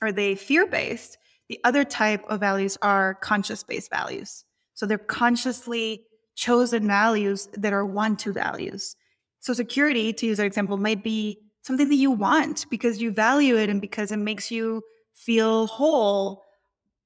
are 0.00 0.12
they 0.12 0.34
fear-based? 0.34 1.18
The 1.50 1.60
other 1.62 1.84
type 1.84 2.24
of 2.26 2.40
values 2.40 2.78
are 2.80 3.16
conscious-based 3.16 3.90
values. 3.90 4.46
So 4.72 4.86
they're 4.86 4.96
consciously 4.96 6.04
chosen 6.38 6.86
values 6.86 7.48
that 7.54 7.72
are 7.72 7.84
want-to 7.84 8.32
values. 8.32 8.94
So 9.40 9.52
security, 9.52 10.12
to 10.12 10.26
use 10.26 10.36
that 10.36 10.46
example, 10.46 10.76
might 10.76 11.02
be 11.02 11.40
something 11.62 11.88
that 11.88 11.96
you 11.96 12.12
want 12.12 12.66
because 12.70 13.02
you 13.02 13.10
value 13.10 13.56
it 13.56 13.68
and 13.68 13.80
because 13.80 14.12
it 14.12 14.18
makes 14.18 14.48
you 14.48 14.82
feel 15.14 15.66
whole. 15.66 16.44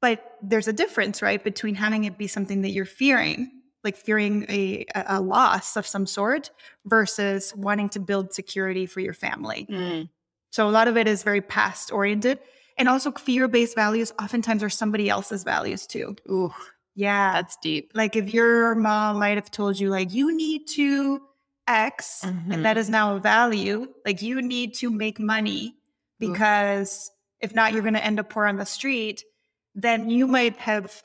But 0.03 0.37
there's 0.43 0.69
a 0.69 0.73
difference, 0.73 1.23
right, 1.23 1.43
between 1.43 1.75
having 1.75 2.05
it 2.05 2.19
be 2.19 2.27
something 2.27 2.61
that 2.61 2.73
you're 2.73 2.85
fearing, 2.85 3.51
like 3.83 3.97
fearing 3.97 4.45
a, 4.51 4.85
a 4.95 5.21
loss 5.23 5.77
of 5.79 5.87
some 5.87 6.07
sort, 6.07 6.51
versus 6.85 7.55
wanting 7.57 7.89
to 7.91 8.01
build 8.01 8.35
security 8.35 8.85
for 8.85 9.01
your 9.01 9.15
family. 9.15 9.67
Mm. 9.71 10.11
So 10.51 10.69
a 10.69 10.71
lot 10.71 10.89
of 10.89 10.99
it 10.99 11.09
is 11.09 11.23
very 11.23 11.41
past 11.41 11.91
oriented. 11.91 12.39
And 12.77 12.87
also 12.87 13.12
fear 13.12 13.49
based 13.49 13.77
values 13.77 14.12
oftentimes 14.21 14.62
are 14.62 14.71
somebody 14.71 15.09
else's 15.09 15.43
values 15.43 15.87
too. 15.87 16.17
Ooh, 16.31 16.53
Yeah. 16.95 17.33
that's 17.35 17.57
deep. 17.63 17.93
like 17.95 18.17
if 18.17 18.33
your 18.35 18.75
mom 18.75 19.19
might 19.19 19.37
have 19.37 19.51
told 19.51 19.79
you 19.81 19.89
like 19.91 20.13
you 20.13 20.37
need 20.37 20.67
to 20.69 21.23
X 21.69 22.23
Mhm. 22.25 22.53
and 22.53 22.65
that 22.65 22.77
is 22.77 22.91
now 22.91 23.17
a 23.17 23.21
value, 23.21 23.87
like 24.05 24.21
you 24.21 24.43
need 24.43 24.75
to 24.75 24.91
make 24.91 25.19
money 25.21 25.75
Ooh. 26.23 26.29
because 26.33 27.11
if 27.41 27.55
not 27.55 27.73
you're 27.73 27.83
going 27.83 27.95
to 27.95 28.05
end 28.05 28.19
up 28.21 28.29
poor 28.31 28.47
on 28.47 28.57
the 28.57 28.67
street, 28.67 29.25
then 29.75 30.11
you 30.11 30.27
might 30.27 30.57
have 30.57 31.03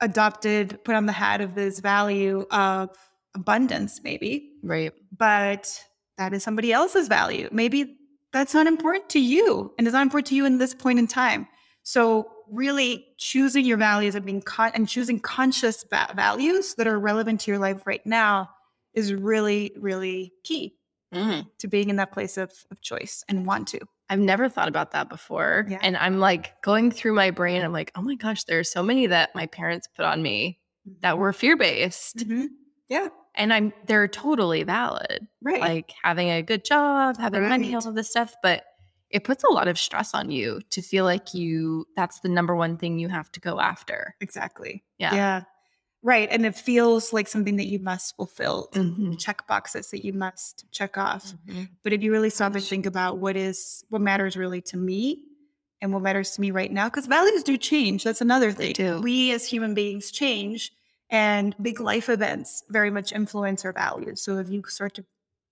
adopted 0.00 0.82
put 0.84 0.94
on 0.96 1.06
the 1.06 1.12
hat 1.12 1.40
of 1.40 1.54
this 1.54 1.78
value 1.80 2.44
of 2.50 2.90
abundance 3.34 4.00
maybe 4.02 4.50
Right. 4.62 4.92
but 5.16 5.82
that 6.18 6.32
is 6.34 6.42
somebody 6.42 6.72
else's 6.72 7.08
value. 7.08 7.48
Maybe 7.52 7.96
that's 8.32 8.52
not 8.54 8.66
important 8.66 9.08
to 9.10 9.20
you 9.20 9.72
and 9.78 9.86
it's 9.86 9.94
not 9.94 10.02
important 10.02 10.26
to 10.26 10.34
you 10.34 10.44
in 10.44 10.58
this 10.58 10.74
point 10.74 10.98
in 10.98 11.06
time. 11.06 11.46
So 11.84 12.31
really 12.50 13.06
choosing 13.18 13.64
your 13.64 13.76
values 13.78 14.14
and 14.14 14.24
being 14.24 14.42
con- 14.42 14.72
and 14.74 14.88
choosing 14.88 15.18
conscious 15.20 15.84
va- 15.90 16.12
values 16.14 16.74
that 16.76 16.86
are 16.86 16.98
relevant 16.98 17.40
to 17.42 17.50
your 17.50 17.58
life 17.58 17.86
right 17.86 18.04
now 18.06 18.50
is 18.94 19.12
really, 19.14 19.72
really 19.76 20.32
key 20.44 20.76
Mm. 21.14 21.46
to 21.58 21.68
being 21.68 21.90
in 21.90 21.96
that 21.96 22.10
place 22.10 22.38
of, 22.38 22.50
of 22.70 22.80
choice 22.80 23.22
and 23.28 23.44
want 23.44 23.68
to. 23.68 23.80
I've 24.08 24.18
never 24.18 24.48
thought 24.48 24.68
about 24.68 24.92
that 24.92 25.10
before. 25.10 25.66
Yeah. 25.68 25.78
And 25.82 25.94
I'm 25.98 26.18
like 26.20 26.60
going 26.62 26.90
through 26.90 27.12
my 27.12 27.30
brain. 27.30 27.62
I'm 27.62 27.72
like, 27.72 27.92
oh 27.94 28.00
my 28.00 28.14
gosh, 28.14 28.44
there's 28.44 28.70
so 28.72 28.82
many 28.82 29.06
that 29.08 29.34
my 29.34 29.46
parents 29.46 29.86
put 29.94 30.06
on 30.06 30.22
me 30.22 30.58
that 31.00 31.18
were 31.18 31.34
fear 31.34 31.54
based. 31.56 32.16
Mhm. 32.26 32.46
Yeah, 32.88 33.08
And 33.34 33.52
I'm 33.52 33.72
they're 33.86 34.08
totally 34.08 34.62
valid. 34.62 35.26
right. 35.42 35.60
Like 35.60 35.92
having 36.02 36.30
a 36.30 36.42
good 36.42 36.64
job, 36.64 37.18
having 37.18 37.46
money, 37.48 37.74
all 37.74 37.86
of 37.86 37.94
this 37.94 38.08
stuff. 38.10 38.34
But 38.42 38.64
it 39.12 39.24
puts 39.24 39.44
a 39.44 39.48
lot 39.52 39.68
of 39.68 39.78
stress 39.78 40.14
on 40.14 40.30
you 40.30 40.60
to 40.70 40.80
feel 40.82 41.04
like 41.04 41.34
you 41.34 41.86
that's 41.96 42.20
the 42.20 42.28
number 42.28 42.54
one 42.56 42.76
thing 42.76 42.98
you 42.98 43.08
have 43.08 43.30
to 43.32 43.40
go 43.40 43.60
after. 43.60 44.14
exactly. 44.20 44.82
Yeah. 44.98 45.14
Yeah. 45.14 45.42
Right. 46.04 46.28
And 46.32 46.44
it 46.44 46.56
feels 46.56 47.12
like 47.12 47.28
something 47.28 47.56
that 47.56 47.66
you 47.66 47.78
must 47.78 48.16
fulfill. 48.16 48.68
Mhm. 48.72 49.18
Check 49.20 49.46
boxes 49.46 49.90
that 49.90 50.04
you 50.04 50.12
must 50.12 50.64
check 50.72 50.98
off. 50.98 51.32
Mhm. 51.46 51.68
But 51.84 51.92
if 51.92 52.02
you 52.02 52.10
really 52.10 52.30
stop 52.30 52.54
and 52.56 52.64
think 52.64 52.86
about 52.86 53.18
what 53.18 53.36
is 53.36 53.84
what 53.88 54.00
matters 54.00 54.36
really 54.36 54.60
to 54.62 54.76
me 54.76 55.22
and 55.80 55.92
what 55.92 56.02
matters 56.02 56.30
to 56.32 56.40
me 56.40 56.50
right 56.50 56.72
now, 56.72 56.88
because 56.88 57.06
values 57.06 57.42
do 57.44 57.56
change. 57.56 58.02
That's 58.04 58.20
another 58.20 58.52
They 58.52 58.72
thing. 58.72 58.96
do. 58.96 59.00
We 59.02 59.30
as 59.32 59.46
human 59.46 59.74
beings 59.74 60.10
change, 60.10 60.72
and 61.10 61.54
big 61.62 61.78
life 61.78 62.08
events 62.08 62.64
very 62.70 62.90
much 62.90 63.12
influence 63.12 63.64
our 63.64 63.72
values. 63.72 64.22
So 64.24 64.38
if 64.38 64.48
you 64.48 64.62
start 64.66 64.94
to 64.94 65.04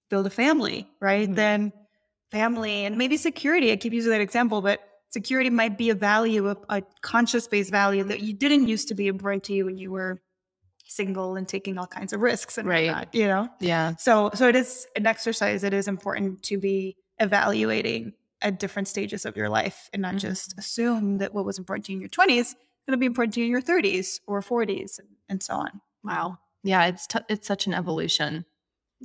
build 0.08 0.26
a 0.26 0.30
family, 0.30 0.88
right, 1.00 1.28
Mhm. 1.28 1.34
then 1.36 1.72
family 2.30 2.84
and 2.84 2.96
maybe 2.96 3.16
security. 3.16 3.72
I 3.72 3.76
keep 3.76 3.92
using 3.92 4.10
that 4.10 4.20
example, 4.20 4.60
but 4.62 4.80
security 5.10 5.50
might 5.50 5.76
be 5.76 5.90
a 5.90 5.94
value, 5.94 6.48
a, 6.50 6.56
a 6.68 6.82
conscious 7.02 7.46
based 7.48 7.70
value 7.70 8.04
that 8.04 8.20
you 8.20 8.32
didn't 8.32 8.68
used 8.68 8.88
to 8.88 8.94
be 8.94 9.08
important 9.08 9.44
to 9.44 9.52
you 9.52 9.64
when 9.66 9.76
you 9.76 9.90
were 9.90 10.20
single 10.86 11.36
and 11.36 11.46
taking 11.46 11.78
all 11.78 11.86
kinds 11.86 12.12
of 12.12 12.20
risks 12.20 12.58
and 12.58 12.68
Right. 12.68 12.86
whatnot, 12.88 13.14
you 13.14 13.26
know. 13.26 13.48
Yeah. 13.60 13.94
So 13.96 14.30
so 14.34 14.48
it 14.48 14.56
is 14.56 14.86
an 14.96 15.06
exercise 15.06 15.62
that 15.62 15.72
is 15.72 15.86
important 15.88 16.42
to 16.44 16.58
be 16.58 16.96
evaluating 17.18 18.12
at 18.42 18.58
different 18.58 18.88
stages 18.88 19.24
of 19.24 19.36
your 19.36 19.48
life 19.48 19.88
and 19.92 20.00
not 20.02 20.14
Mhm. 20.14 20.20
just 20.20 20.58
assume 20.58 21.18
that 21.18 21.32
what 21.34 21.44
was 21.44 21.58
important 21.58 21.86
to 21.86 21.92
you 21.92 21.96
in 21.98 22.00
your 22.00 22.08
20s 22.08 22.46
is 22.48 22.54
going 22.86 22.92
to 22.92 22.96
be 22.96 23.06
important 23.06 23.34
to 23.34 23.40
you 23.40 23.46
in 23.46 23.52
your 23.52 23.60
30s 23.62 24.20
or 24.26 24.40
40s 24.40 24.98
and, 24.98 25.08
and 25.28 25.42
so 25.42 25.54
on. 25.54 25.80
Wow. 26.02 26.38
Yeah, 26.64 26.86
it's 26.86 27.06
t- 27.06 27.18
it's 27.28 27.46
such 27.46 27.66
an 27.66 27.74
evolution. 27.74 28.44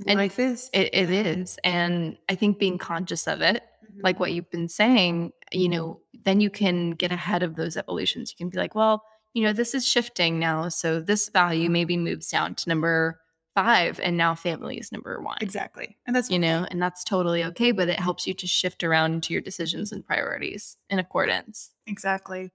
And 0.05 0.19
life 0.19 0.39
is 0.39 0.69
It, 0.73 0.93
it 0.93 1.09
is. 1.09 1.57
And 1.63 2.17
I 2.29 2.35
think 2.35 2.59
being 2.59 2.77
conscious 2.77 3.27
of 3.27 3.41
it, 3.41 3.63
mm-hmm. 3.83 4.01
like 4.03 4.19
what 4.19 4.33
you've 4.33 4.49
been 4.51 4.67
saying, 4.67 5.31
you 5.51 5.69
mm-hmm. 5.69 5.77
know, 5.77 6.01
then 6.23 6.41
you 6.41 6.49
can 6.49 6.91
get 6.91 7.11
ahead 7.11 7.43
of 7.43 7.55
those 7.55 7.77
evolutions. 7.77 8.31
You 8.31 8.37
can 8.37 8.49
be 8.49 8.57
like, 8.57 8.75
well, 8.75 9.03
you 9.33 9.43
know, 9.43 9.53
this 9.53 9.73
is 9.73 9.87
shifting 9.87 10.39
now. 10.39 10.69
So 10.69 10.99
this 10.99 11.29
value 11.29 11.65
mm-hmm. 11.65 11.73
maybe 11.73 11.97
moves 11.97 12.29
down 12.29 12.55
to 12.55 12.69
number 12.69 13.19
five, 13.55 14.01
and 14.01 14.17
now 14.17 14.35
family 14.35 14.77
is 14.77 14.91
number 14.91 15.21
one. 15.21 15.37
exactly. 15.39 15.97
And 16.05 16.15
that's 16.15 16.29
You 16.29 16.37
know, 16.37 16.67
and 16.69 16.81
that's 16.81 17.03
totally 17.03 17.43
okay, 17.45 17.71
but 17.71 17.87
it 17.87 17.99
helps 17.99 18.27
you 18.27 18.33
to 18.33 18.47
shift 18.47 18.83
around 18.83 19.23
to 19.23 19.33
your 19.33 19.41
decisions 19.41 19.91
and 19.91 20.05
priorities 20.05 20.77
in 20.89 20.99
accordance. 20.99 21.71
Exactly. 21.87 22.51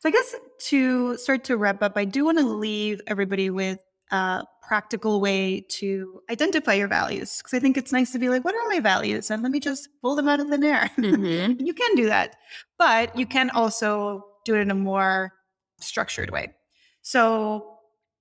So 0.00 0.08
I 0.08 0.12
guess 0.12 0.34
to 0.70 1.16
start 1.16 1.44
to 1.44 1.56
wrap 1.56 1.82
up, 1.82 1.96
I 1.96 2.04
do 2.04 2.24
want 2.24 2.38
to 2.38 2.46
leave 2.46 3.00
everybody 3.06 3.48
with 3.48 3.78
a 4.14 4.44
practical 4.66 5.20
way 5.20 5.60
to 5.68 6.22
identify 6.30 6.72
your 6.72 6.88
values 6.88 7.38
because 7.38 7.52
I 7.52 7.60
think 7.60 7.76
it's 7.76 7.92
nice 7.92 8.12
to 8.12 8.18
be 8.18 8.28
like, 8.28 8.44
what 8.44 8.54
are 8.54 8.68
my 8.68 8.80
values? 8.80 9.30
And 9.30 9.42
let 9.42 9.52
me 9.52 9.60
just 9.60 9.88
pull 10.00 10.14
them 10.14 10.28
out 10.28 10.40
of 10.40 10.48
the 10.48 10.66
air. 10.66 10.90
Mhm. 10.96 11.60
you 11.66 11.74
can 11.74 11.94
do 11.96 12.06
that, 12.06 12.36
but 12.78 13.16
you 13.18 13.26
can 13.26 13.50
also 13.50 14.24
do 14.44 14.54
it 14.54 14.60
in 14.60 14.70
a 14.70 14.74
more 14.74 15.32
structured 15.80 16.30
way. 16.30 16.54
So 17.02 17.78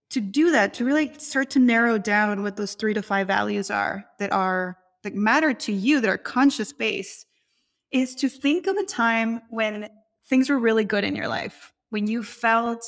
to 0.10 0.20
do 0.20 0.52
that, 0.52 0.74
to 0.76 0.86
really 0.86 1.14
start 1.18 1.50
to 1.52 1.60
narrow 1.60 1.98
down 1.98 2.44
what 2.44 2.56
those 2.56 2.74
three 2.74 2.94
to 2.94 3.02
five 3.02 3.28
values 3.28 3.72
are 3.72 4.06
that 4.20 4.32
are 4.32 4.78
that 5.04 5.16
matter 5.16 5.54
to 5.54 5.74
you, 5.74 6.00
that 6.02 6.10
are 6.10 6.18
conscious 6.18 6.74
based, 6.74 7.26
is 7.92 8.16
to 8.16 8.30
think 8.30 8.68
of 8.68 8.78
a 8.78 8.86
time 8.86 9.42
when 9.50 9.90
things 10.28 10.50
were 10.50 10.60
really 10.60 10.86
good 10.86 11.04
in 11.04 11.16
your 11.16 11.28
life, 11.28 11.74
when 11.90 12.08
you 12.08 12.24
felt 12.24 12.84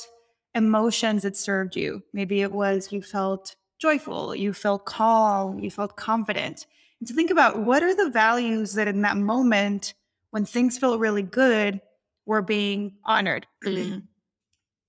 emotions 0.56 1.22
that 1.22 1.36
served 1.36 1.76
you. 1.76 2.02
Maybe 2.12 2.40
it 2.42 2.50
was 2.50 2.90
you 2.90 3.02
felt 3.02 3.54
joyful, 3.78 4.34
you 4.34 4.52
felt 4.52 4.86
calm, 4.86 5.60
you 5.60 5.70
felt 5.70 5.96
confident. 5.96 6.66
And 6.98 7.06
to 7.06 7.14
think 7.14 7.30
about 7.30 7.58
what 7.60 7.82
are 7.82 7.94
the 7.94 8.10
values 8.10 8.72
that 8.74 8.88
in 8.88 9.02
that 9.02 9.18
moment, 9.18 9.94
when 10.30 10.46
things 10.46 10.78
felt 10.78 10.98
really 10.98 11.22
good, 11.22 11.80
were 12.24 12.42
being 12.42 12.96
honored. 13.04 13.46
Mhm. 13.64 14.08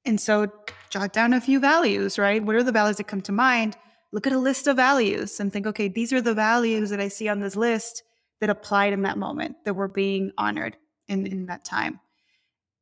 And 0.05 0.21
so 0.21 0.51
jot 0.89 1.11
down 1.11 1.33
a 1.33 1.41
few 1.41 1.59
values, 1.59 2.17
right? 2.17 2.41
What 2.41 2.55
are 2.55 2.63
the 2.63 2.71
values 2.71 2.97
that 2.97 3.07
come 3.07 3.21
to 3.23 3.31
mind? 3.31 3.77
Look 4.13 4.25
at 4.25 4.33
a 4.33 4.39
list 4.39 4.67
of 4.67 4.77
values 4.77 5.39
and 5.39 5.51
think, 5.51 5.67
okay, 5.67 5.89
these 5.89 6.13
are 6.13 6.21
the 6.21 6.33
values 6.33 6.89
that 6.89 7.01
I 7.01 7.09
see 7.09 7.27
on 7.27 7.41
this 7.41 7.57
list 7.57 8.03
that 8.39 8.49
applied 8.49 8.93
in 8.93 9.01
that 9.01 9.17
moment, 9.17 9.57
that 9.65 9.73
were 9.73 9.89
being 9.89 10.31
honored 10.37 10.77
in, 11.09 11.27
in 11.27 11.47
that 11.47 11.65
time. 11.65 11.99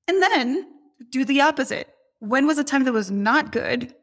And 0.07 0.21
then 0.21 0.67
do 1.09 1.25
the 1.25 1.41
opposite. 1.41 1.94
When 2.27 2.47
was 2.47 2.57
a 2.57 2.63
time 2.63 2.83
that 2.85 2.93
was 2.93 3.11
not 3.11 3.51
good 3.51 3.93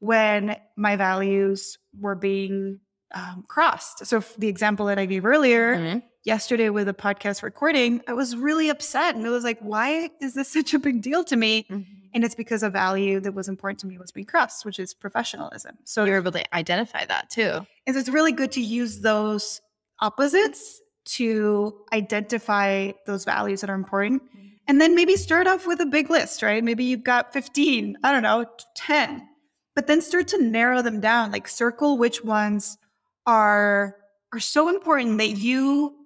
when 0.00 0.56
my 0.76 0.96
values 0.96 1.78
were 1.98 2.14
being 2.14 2.80
um, 3.14 3.44
crossed? 3.48 4.06
So, 4.06 4.22
the 4.38 4.48
example 4.48 4.86
that 4.86 4.98
I 4.98 5.06
gave 5.06 5.24
earlier, 5.24 5.76
Mhm. 5.76 6.02
yesterday 6.24 6.68
with 6.70 6.88
a 6.88 6.94
podcast 6.94 7.42
recording, 7.42 8.02
I 8.06 8.12
was 8.12 8.36
really 8.36 8.68
upset. 8.68 9.16
And 9.16 9.24
it 9.26 9.30
was 9.30 9.42
like, 9.44 9.58
why 9.60 10.10
is 10.20 10.34
this 10.34 10.48
such 10.52 10.74
a 10.74 10.78
big 10.78 11.02
deal 11.02 11.24
to 11.24 11.36
me? 11.36 11.66
Mhm. 11.70 11.86
And 12.14 12.24
it's 12.24 12.34
because 12.34 12.62
a 12.62 12.70
value 12.70 13.20
that 13.20 13.34
was 13.34 13.48
important 13.48 13.78
to 13.80 13.86
me 13.86 13.96
was 13.98 14.10
being 14.12 14.26
crossed, 14.26 14.64
which 14.64 14.78
is 14.78 14.94
professionalism. 14.94 15.78
So 15.84 16.04
You're 16.04 16.16
able 16.16 16.32
to 16.32 16.54
identify 16.54 17.04
that 17.06 17.30
too. 17.30 17.66
and 17.86 17.94
so 17.94 18.00
it's 18.00 18.08
really 18.08 18.32
good 18.32 18.52
to 18.52 18.60
use 18.60 19.00
those 19.00 19.60
opposites 20.00 20.80
to 21.04 21.84
identify 21.92 22.92
those 23.06 23.24
values 23.24 23.60
that 23.62 23.70
are 23.70 23.74
important. 23.74 24.22
And 24.70 24.80
then 24.80 24.94
maybe 24.94 25.16
start 25.16 25.48
off 25.48 25.66
with 25.66 25.80
a 25.80 25.84
big 25.84 26.10
list, 26.10 26.44
right? 26.44 26.62
Maybe 26.62 26.84
you've 26.84 27.02
got 27.02 27.32
15, 27.32 27.96
I 28.04 28.12
don't 28.12 28.22
know, 28.22 28.46
10. 28.76 29.28
But 29.74 29.88
then 29.88 30.00
start 30.00 30.28
to 30.28 30.40
narrow 30.40 30.80
them 30.80 31.00
down, 31.00 31.32
like 31.32 31.48
circle 31.48 31.98
which 31.98 32.22
ones 32.22 32.78
are 33.26 33.96
are 34.32 34.38
so 34.38 34.68
important 34.68 35.18
that 35.18 35.30
you 35.30 35.96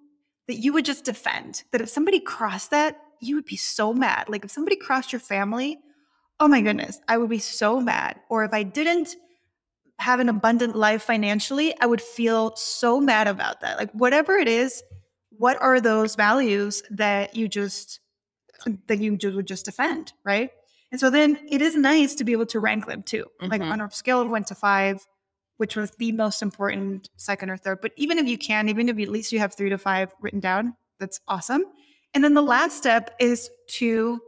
that 0.48 0.54
you 0.54 0.72
would 0.72 0.86
just 0.86 1.04
defend. 1.04 1.64
That 1.72 1.82
if 1.82 1.90
somebody 1.90 2.20
crossed 2.20 2.70
that, 2.70 3.02
you 3.20 3.34
would 3.34 3.44
be 3.44 3.58
so 3.58 3.92
mad. 3.92 4.30
Like 4.30 4.46
if 4.46 4.50
somebody 4.50 4.76
crossed 4.76 5.12
your 5.12 5.20
family, 5.20 5.78
oh 6.40 6.48
my 6.48 6.62
goodness, 6.62 6.98
I 7.06 7.18
would 7.18 7.28
be 7.28 7.40
so 7.40 7.82
mad. 7.82 8.18
Or 8.30 8.44
if 8.44 8.54
I 8.54 8.62
didn't 8.62 9.14
have 9.98 10.20
an 10.20 10.30
abundant 10.30 10.74
life 10.74 11.02
financially, 11.02 11.78
I 11.82 11.84
would 11.84 12.00
feel 12.00 12.56
so 12.56 12.98
mad 12.98 13.28
about 13.28 13.60
that. 13.60 13.76
Like 13.76 13.92
whatever 13.92 14.38
it 14.38 14.48
is, 14.48 14.82
what 15.28 15.60
are 15.60 15.82
those 15.82 16.14
values 16.14 16.82
that 16.90 17.36
you 17.36 17.46
just 17.46 18.00
that 18.86 18.98
you 18.98 19.18
would 19.34 19.46
just 19.46 19.64
defend, 19.64 20.12
right? 20.24 20.50
And 20.92 21.00
so 21.00 21.10
then 21.10 21.38
it 21.48 21.60
is 21.60 21.74
nice 21.74 22.14
to 22.16 22.24
be 22.24 22.32
able 22.32 22.46
to 22.46 22.60
rank 22.60 22.86
them 22.86 23.02
too. 23.02 23.24
Like 23.40 23.60
Mhm. 23.60 23.72
on 23.72 23.80
a 23.80 23.90
scale 23.90 24.20
of 24.20 24.30
one 24.30 24.44
to 24.44 24.54
five, 24.54 25.04
which 25.56 25.76
was 25.76 25.90
the 25.92 26.12
most 26.12 26.42
important, 26.42 27.08
second 27.16 27.50
or 27.50 27.56
third. 27.56 27.80
But 27.80 27.92
even 27.96 28.18
if 28.18 28.26
you 28.26 28.38
can, 28.38 28.68
even 28.68 28.88
if 28.88 28.98
at 28.98 29.08
least 29.08 29.32
you 29.32 29.38
have 29.40 29.54
three 29.54 29.70
to 29.70 29.78
five 29.78 30.14
written 30.20 30.40
down, 30.40 30.76
that's 31.00 31.20
awesome. 31.28 31.64
And 32.12 32.22
then 32.22 32.34
the 32.34 32.42
last 32.42 32.76
step 32.76 33.14
is 33.18 33.50
to 33.78 34.20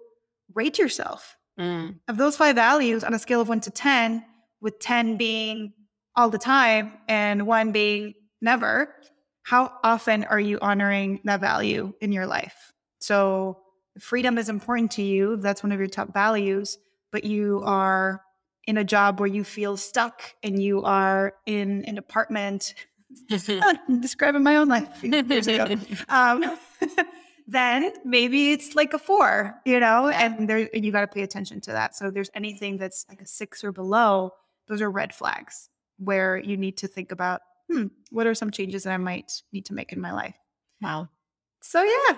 rate 0.55 0.79
yourself 0.79 1.37
Mm. 1.59 2.01
of 2.09 2.17
those 2.17 2.37
five 2.37 2.55
values 2.57 3.03
on 3.05 3.15
a 3.15 3.19
scale 3.19 3.41
of 3.41 3.49
one 3.49 3.61
to 3.61 3.71
10, 3.71 4.25
with 4.61 4.79
10 4.79 5.17
being 5.17 5.73
all 6.17 6.29
the 6.31 6.39
time 6.39 6.93
and 7.09 7.47
one 7.47 7.73
being 7.73 8.15
never, 8.41 8.95
how 9.43 9.73
often 9.85 10.25
are 10.25 10.41
you 10.41 10.59
honoring 10.61 11.21
that 11.25 11.41
value 11.41 11.93
in 12.01 12.11
your 12.13 12.27
life? 12.27 12.73
So 12.99 13.63
freedom 13.99 14.39
is 14.39 14.49
important 14.49 14.91
to 14.93 15.03
you, 15.03 15.37
that's 15.37 15.63
one 15.63 15.73
of 15.73 15.79
your 15.79 15.89
top 15.89 16.13
values, 16.13 16.79
but 17.13 17.25
you 17.25 17.63
are 17.65 18.23
in 18.67 18.79
a 18.79 18.85
job 18.85 19.21
where 19.21 19.29
you 19.29 19.45
feel 19.45 19.77
stuck 19.77 20.23
and 20.43 20.61
you 20.61 20.83
are 20.83 21.35
in 21.47 21.85
an 21.85 21.99
apartment, 21.99 22.75
I'm 23.31 24.01
describing 24.01 24.43
my 24.43 24.57
own 24.57 24.69
life 24.69 25.03
years 25.03 25.47
ago. 25.47 25.77
Um, 26.09 26.59
then 27.47 27.93
maybe 28.05 28.53
it's 28.53 28.75
like 28.75 28.93
a 28.93 28.99
four, 28.99 29.55
you 29.65 29.79
know, 29.79 30.09
and 30.09 30.49
there 30.49 30.69
and 30.75 30.85
you 30.85 30.91
got 30.91 31.03
to 31.03 31.07
pay 31.07 31.23
attention 31.23 31.61
to 31.63 31.73
that. 31.73 31.95
So 31.95 32.11
there's 32.11 32.31
anything 32.35 32.77
that's 32.77 33.07
like 33.09 33.21
a 33.21 33.27
six 33.27 33.63
or 33.63 33.71
below, 33.73 34.33
those 34.67 34.83
are 34.83 34.91
red 34.91 35.15
flags 35.15 35.71
where 35.99 36.37
you 36.37 36.57
need 36.57 36.77
to 36.79 36.89
think 36.89 37.13
about, 37.13 37.41
hmm, 37.71 37.87
what 38.11 38.27
are 38.27 38.35
some 38.35 38.51
changes 38.51 38.83
that 38.83 38.93
I 38.93 38.97
might 38.97 39.43
need 39.53 39.65
to 39.67 39.75
make 39.75 39.93
in 39.93 40.01
my 40.01 40.13
life? 40.13 40.35
Wow. 40.83 41.09
So 41.63 41.83
yeah, 41.83 42.17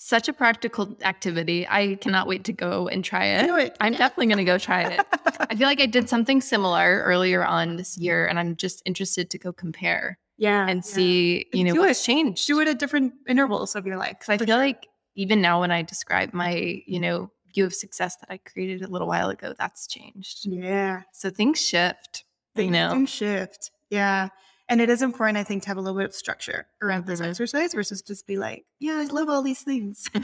Such 0.00 0.28
a 0.28 0.32
practical 0.32 0.96
activity. 1.02 1.66
I 1.68 1.96
cannot 1.96 2.26
wait 2.28 2.44
to 2.44 2.52
go 2.52 2.86
and 2.88 3.04
try 3.04 3.24
it. 3.26 3.46
do 3.46 3.56
it. 3.56 3.76
I'm 3.80 3.92
definitely 3.92 4.26
going 4.26 4.38
to 4.38 4.44
go 4.44 4.56
try 4.56 4.82
it. 4.82 5.00
I 5.50 5.56
feel 5.56 5.66
like 5.66 5.80
I 5.80 5.86
did 5.86 6.08
something 6.08 6.40
similar 6.40 7.02
earlier 7.04 7.44
on 7.44 7.76
this 7.76 7.98
year, 7.98 8.26
and 8.26 8.38
I'm 8.38 8.54
just 8.56 8.80
interested 8.86 9.28
to 9.30 9.38
go 9.38 9.52
compare 9.52 10.18
yeah, 10.36 10.68
and 10.68 10.84
see, 10.84 11.46
you 11.52 11.64
know, 11.64 11.74
Do 11.74 11.80
what's 11.80 12.00
it. 12.00 12.04
changed. 12.04 12.46
do 12.46 12.60
it 12.60 12.68
at 12.68 12.78
different 12.78 13.12
intervals 13.28 13.74
of 13.74 13.86
your 13.86 13.96
life. 13.96 14.16
Because 14.20 14.40
I 14.40 14.44
feel 14.46 14.56
like 14.56 14.86
even 15.16 15.40
now, 15.42 15.58
when 15.60 15.72
I 15.72 15.82
describe 15.82 16.32
my, 16.32 16.80
you 16.86 17.00
know, 17.00 17.32
view 17.52 17.64
of 17.66 17.74
success 17.74 18.14
that 18.20 18.30
I 18.30 18.36
created 18.38 18.82
a 18.82 18.86
little 18.88 19.08
while 19.08 19.30
ago, 19.30 19.52
that's 19.58 19.88
changed. 19.88 20.46
yeah, 20.46 21.02
So 21.12 21.28
things 21.28 21.60
shift. 21.60 22.24
You 22.54 22.70
know, 22.70 23.04
shift. 23.06 23.72
Yeah. 23.90 24.28
And 24.68 24.80
it 24.80 24.90
is 24.90 25.00
important, 25.02 25.38
I 25.38 25.44
think, 25.44 25.62
to 25.62 25.68
have 25.68 25.76
a 25.78 25.80
little 25.80 25.98
bit 25.98 26.06
of 26.06 26.14
structure 26.14 26.66
around 26.82 27.06
this 27.06 27.20
exercise 27.20 27.72
versus 27.74 28.02
just 28.02 28.26
be 28.26 28.36
like, 28.36 28.64
yeah, 28.78 28.94
I 28.98 29.04
love 29.04 29.28
all 29.28 29.42
these 29.42 29.62
things. 29.62 30.08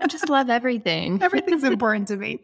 I 0.00 0.06
just 0.06 0.30
love 0.30 0.48
everything. 0.48 1.22
Everything's 1.22 1.62
important 1.62 2.08
to 2.08 2.16
me. 2.16 2.40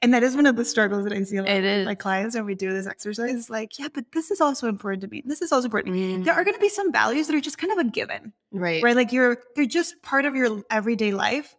And 0.00 0.14
that 0.14 0.22
is 0.22 0.36
one 0.36 0.46
of 0.46 0.54
the 0.54 0.64
struggles 0.64 1.02
that 1.02 1.12
I 1.12 1.20
see 1.24 1.38
a 1.38 1.42
lot 1.42 1.50
It 1.50 1.64
is. 1.64 1.84
my 1.84 1.96
clients 1.96 2.36
when 2.36 2.44
we 2.44 2.54
do 2.54 2.72
this 2.72 2.86
exercise. 2.86 3.34
It's 3.34 3.50
like, 3.50 3.80
yeah, 3.80 3.88
but 3.92 4.04
this 4.12 4.30
is 4.30 4.40
also 4.40 4.68
important 4.68 5.00
to 5.02 5.08
me. 5.08 5.24
This 5.26 5.42
is 5.42 5.50
also 5.50 5.66
important. 5.66 5.96
Mm, 5.96 6.24
There 6.24 6.34
are 6.34 6.44
going 6.44 6.54
to 6.54 6.60
be 6.60 6.68
some 6.68 6.92
values 6.92 7.26
that 7.26 7.34
are 7.34 7.40
just 7.40 7.58
kind 7.58 7.72
of 7.72 7.78
a 7.78 7.90
given, 7.90 8.32
right. 8.52 8.80
right? 8.80 8.94
Like 8.94 9.10
you're, 9.10 9.38
they're 9.56 9.66
just 9.66 10.00
part 10.02 10.24
of 10.24 10.36
your 10.36 10.62
everyday 10.70 11.10
life 11.10 11.56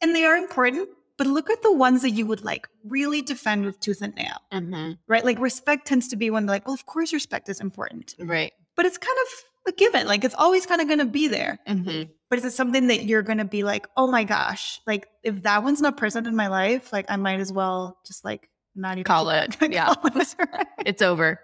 and 0.00 0.14
they 0.16 0.24
are 0.24 0.36
important. 0.36 0.88
But 1.18 1.26
look 1.26 1.48
at 1.50 1.62
the 1.62 1.72
ones 1.72 2.02
that 2.02 2.10
you 2.10 2.26
would 2.26 2.44
like 2.44 2.68
really 2.84 3.22
defend 3.22 3.64
with 3.64 3.80
tooth 3.80 4.02
and 4.02 4.14
nail, 4.14 4.36
Mhm. 4.52 4.98
right? 5.08 5.24
Like 5.24 5.38
respect 5.38 5.86
tends 5.86 6.08
to 6.08 6.16
be 6.16 6.30
one 6.30 6.46
that 6.46 6.52
like, 6.52 6.66
well, 6.66 6.74
of 6.74 6.84
course 6.86 7.12
respect 7.12 7.48
is 7.48 7.60
important, 7.60 8.14
Right. 8.18 8.52
but 8.76 8.84
it's 8.86 8.98
kind 8.98 9.16
of 9.26 9.72
a 9.72 9.76
given. 9.76 10.06
Like 10.06 10.24
it's 10.24 10.34
always 10.34 10.66
kind 10.66 10.80
of 10.80 10.86
going 10.88 10.98
to 10.98 11.06
be 11.06 11.26
there. 11.28 11.58
Mhm. 11.66 12.10
But 12.28 12.38
is 12.40 12.44
it 12.44 12.52
something 12.52 12.88
that 12.88 13.04
you're 13.06 13.22
going 13.22 13.38
to 13.38 13.44
be 13.46 13.62
like, 13.62 13.86
oh 13.96 14.06
my 14.08 14.24
gosh, 14.24 14.80
like 14.86 15.08
if 15.22 15.42
that 15.42 15.62
one's 15.62 15.80
not 15.80 15.96
present 15.96 16.26
in 16.26 16.36
my 16.36 16.48
life, 16.48 16.92
like 16.92 17.06
I 17.08 17.16
might 17.16 17.40
as 17.40 17.52
well 17.52 17.98
just 18.06 18.24
like 18.24 18.50
not 18.74 18.92
even 18.98 19.04
Call 19.04 19.30
it. 19.30 19.56
Yeah. 19.72 19.94
Call 19.94 20.20
it, 20.20 20.34
right? 20.52 20.66
It's 20.84 21.00
over. 21.02 21.40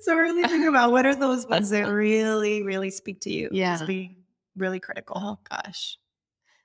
So 0.00 0.16
really 0.16 0.42
think 0.48 0.66
about 0.66 0.90
what 0.90 1.06
are 1.06 1.14
those 1.14 1.46
ones 1.46 1.70
that 1.70 1.82
really, 1.92 2.62
really 2.64 2.90
speak 2.90 3.20
to 3.20 3.30
you 3.30 3.50
Yeah. 3.52 3.78
being 3.86 4.24
really 4.56 4.80
critical. 4.80 5.16
Oh, 5.16 5.38
gosh. 5.48 5.96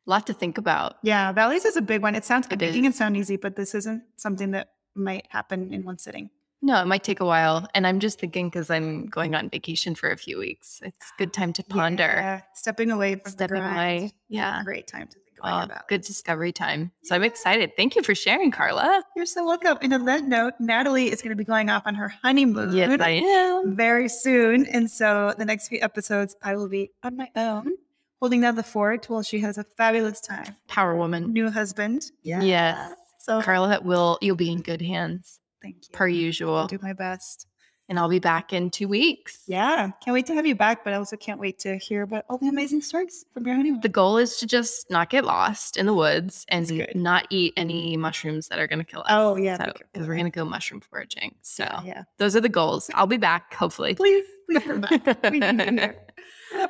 A 0.08 0.10
lot 0.10 0.28
to 0.28 0.34
think 0.34 0.58
about. 0.58 0.98
Yeah, 1.04 1.32
values 1.32 1.66
is 1.66 1.76
a 1.78 1.82
big 1.82 2.02
one. 2.02 2.16
It 2.16 2.26
sounds 2.26 2.48
It 2.50 2.60
making 2.60 2.86
it 2.86 2.94
sound 2.96 3.18
easy, 3.18 3.38
but 3.38 3.56
this 3.56 3.74
isn't 3.74 4.04
something 4.18 4.52
that 4.52 4.70
might 4.96 5.26
happen 5.30 5.74
in 5.74 5.84
one 5.84 5.98
sitting. 5.98 6.30
No, 6.62 6.82
it 6.82 6.86
might 6.86 7.04
take 7.04 7.20
a 7.20 7.26
while. 7.26 7.68
And 7.76 7.86
I'm 7.86 8.00
just 8.00 8.20
thinking 8.20 8.50
because 8.50 8.70
I'm 8.70 9.08
going 9.08 9.36
on 9.36 9.50
vacation 9.50 9.94
for 9.96 10.10
a 10.12 10.18
few 10.18 10.38
weeks. 10.40 10.80
It's 10.84 11.12
a 11.12 11.18
good 11.18 11.34
time 11.34 11.54
to 11.54 11.64
ponder. 11.64 12.04
Yeah, 12.04 12.42
stepping 12.54 12.92
away 12.92 13.16
from 13.16 13.32
Stepping 13.32 13.62
away. 13.62 14.14
Yeah. 14.30 14.64
Great 14.64 14.88
time 14.88 15.08
to 15.08 15.14
think 15.14 15.22
Oh, 15.44 15.64
about 15.64 15.88
good 15.90 16.02
discovery 16.02 16.52
time. 16.52 16.92
So 17.04 17.14
I'm 17.14 17.22
excited. 17.24 17.72
Thank 17.76 17.96
you 17.96 18.02
for 18.02 18.16
sharing, 18.16 18.50
Karla. 18.52 19.04
You're 19.16 19.26
so 19.28 19.46
welcome. 19.46 19.78
And 19.82 19.94
on 19.94 20.06
that 20.06 20.24
note, 20.24 20.54
Natalie 20.60 21.12
is 21.12 21.22
going 21.22 21.32
to 21.32 21.36
be 21.36 21.44
going 21.44 21.70
off 21.70 21.84
on 21.86 21.94
her 21.96 22.08
honeymoon. 22.24 22.74
Yes, 22.76 23.00
I 23.02 23.10
am. 23.12 23.76
very 23.76 24.08
soon. 24.10 24.66
And 24.66 24.90
so 24.90 25.36
the 25.38 25.46
next 25.46 25.68
few 25.68 25.80
episodes, 25.82 26.36
I 26.42 26.56
will 26.56 26.70
be 26.70 26.92
on 27.04 27.18
my 27.18 27.30
own, 27.36 27.74
holding 28.20 28.42
down 28.42 28.56
the 28.56 28.64
fort 28.64 29.10
while 29.10 29.24
she 29.24 29.40
has 29.40 29.58
a 29.58 29.64
fabulous 29.64 30.22
time. 30.22 30.56
Power 30.68 30.96
woman. 30.96 31.34
New 31.34 31.50
husband. 31.50 32.12
Yeah. 32.24 32.42
Yes. 32.42 32.94
So 33.20 33.42
Karla 33.42 33.82
will, 33.82 34.18
you'll 34.22 34.36
be 34.36 34.52
in 34.52 34.62
good 34.62 34.82
hands 34.82 35.40
thank 35.62 35.76
you. 35.76 35.90
per 35.92 36.08
usual. 36.08 36.56
I'll 36.56 36.68
do 36.68 36.80
my 36.82 36.94
best. 36.94 37.48
And 37.88 38.00
I'll 38.00 38.10
be 38.10 38.18
back 38.18 38.52
in 38.52 38.72
two 38.72 38.88
weeks. 38.88 39.44
Yeah. 39.48 39.92
Can't 40.04 40.14
wait 40.16 40.26
to 40.26 40.34
have 40.34 40.48
you 40.48 40.56
back, 40.56 40.84
but 40.84 40.94
I 40.94 40.96
also 40.96 41.16
can't 41.16 41.40
wait 41.40 41.60
to 41.60 41.78
hear 41.78 42.02
about 42.02 42.26
all 42.28 42.40
the 42.40 42.48
amazing 42.48 42.82
stories 42.82 43.26
from 43.32 43.46
your 43.46 43.56
honeymoon. 43.56 43.80
The 43.82 43.90
goal 43.90 44.18
is 44.18 44.38
to 44.38 44.48
just 44.48 44.90
not 44.90 45.12
get 45.12 45.24
lost 45.24 45.78
in 45.78 45.86
the 45.86 45.94
woods 45.94 46.48
and 46.48 46.88
not 46.96 47.28
eat 47.30 47.54
any 47.58 47.96
mushrooms 47.96 48.48
that 48.48 48.58
are 48.58 48.66
going 48.66 48.80
to 48.80 48.86
kill 48.86 49.02
us. 49.02 49.08
Oh, 49.10 49.36
yeah, 49.36 49.58
Because 49.58 49.76
careful 49.94 50.08
we're 50.08 50.16
going 50.16 50.32
to 50.32 50.32
go 50.32 50.46
mushroom 50.46 50.82
foraging. 50.82 51.36
So 51.44 51.64
yeah, 51.64 51.82
yeah. 51.86 52.04
those 52.18 52.36
are 52.36 52.42
the 52.42 52.50
goals. 52.50 52.90
I'll 52.96 53.06
be 53.06 53.18
back, 53.18 53.54
hopefully. 53.54 53.94
Please, 53.94 54.26
please 54.50 54.64
come 54.64 54.82
back. 54.82 56.12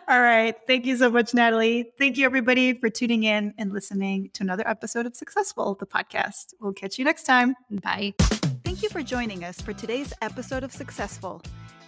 We 0.07 0.17
need 0.17 0.35
you 0.35 0.45
here. 0.45 0.45
All 0.45 0.45
right. 0.45 0.55
Thank 0.67 0.85
you 0.85 0.97
so 0.97 1.09
much, 1.09 1.33
Natalie. 1.33 1.91
Thank 1.97 2.17
you, 2.17 2.25
everybody, 2.25 2.73
for 2.73 2.89
tuning 2.89 3.23
in 3.23 3.53
and 3.57 3.73
listening 3.73 4.29
to 4.33 4.43
another 4.43 4.67
episode 4.67 5.05
of 5.05 5.15
Successful, 5.15 5.75
the 5.79 5.85
podcast. 5.85 6.53
We'll 6.59 6.73
catch 6.73 6.97
you 6.97 7.05
next 7.05 7.23
time. 7.23 7.55
Bye. 7.71 8.13
Thank 8.63 8.83
you 8.83 8.89
for 8.89 9.03
joining 9.03 9.43
us 9.43 9.61
for 9.61 9.73
today's 9.73 10.13
episode 10.21 10.63
of 10.63 10.71
Successful. 10.71 11.41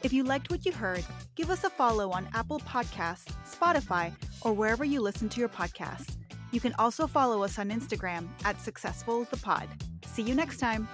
If 0.03 0.13
you 0.13 0.23
liked 0.23 0.49
what 0.51 0.65
you 0.65 0.71
heard, 0.71 1.05
give 1.35 1.49
us 1.49 1.63
a 1.63 1.69
follow 1.69 2.11
on 2.11 2.27
Apple 2.33 2.59
Podcasts, 2.59 3.33
Spotify, 3.49 4.13
or 4.41 4.53
wherever 4.53 4.85
you 4.85 5.01
listen 5.01 5.29
to 5.29 5.39
your 5.39 5.49
podcasts. 5.49 6.17
You 6.51 6.59
can 6.59 6.73
also 6.79 7.07
follow 7.07 7.43
us 7.43 7.59
on 7.59 7.69
Instagram 7.69 8.27
at 8.45 8.61
Successful 8.61 9.25
the 9.31 9.37
Pod. 9.37 9.67
See 10.05 10.21
you 10.23 10.35
next 10.35 10.59
time. 10.59 10.87